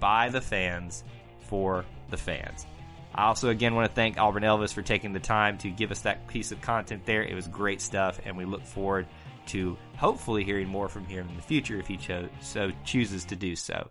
by 0.00 0.30
the 0.30 0.40
fans, 0.40 1.04
for 1.40 1.84
the 2.08 2.16
fans. 2.16 2.66
I 3.14 3.26
also, 3.26 3.50
again, 3.50 3.74
want 3.74 3.88
to 3.88 3.94
thank 3.94 4.16
Auburn 4.16 4.42
Elvis 4.42 4.72
for 4.72 4.80
taking 4.80 5.12
the 5.12 5.20
time 5.20 5.58
to 5.58 5.68
give 5.68 5.90
us 5.90 6.00
that 6.00 6.26
piece 6.28 6.50
of 6.50 6.62
content 6.62 7.04
there. 7.04 7.22
It 7.22 7.34
was 7.34 7.46
great 7.46 7.82
stuff, 7.82 8.18
and 8.24 8.34
we 8.34 8.46
look 8.46 8.64
forward 8.64 9.06
to 9.48 9.76
hopefully 9.98 10.44
hearing 10.44 10.68
more 10.68 10.88
from 10.88 11.04
him 11.04 11.28
in 11.28 11.36
the 11.36 11.42
future 11.42 11.78
if 11.78 11.86
he 11.86 11.98
cho- 11.98 12.30
so 12.40 12.70
chooses 12.84 13.26
to 13.26 13.36
do 13.36 13.54
so. 13.54 13.90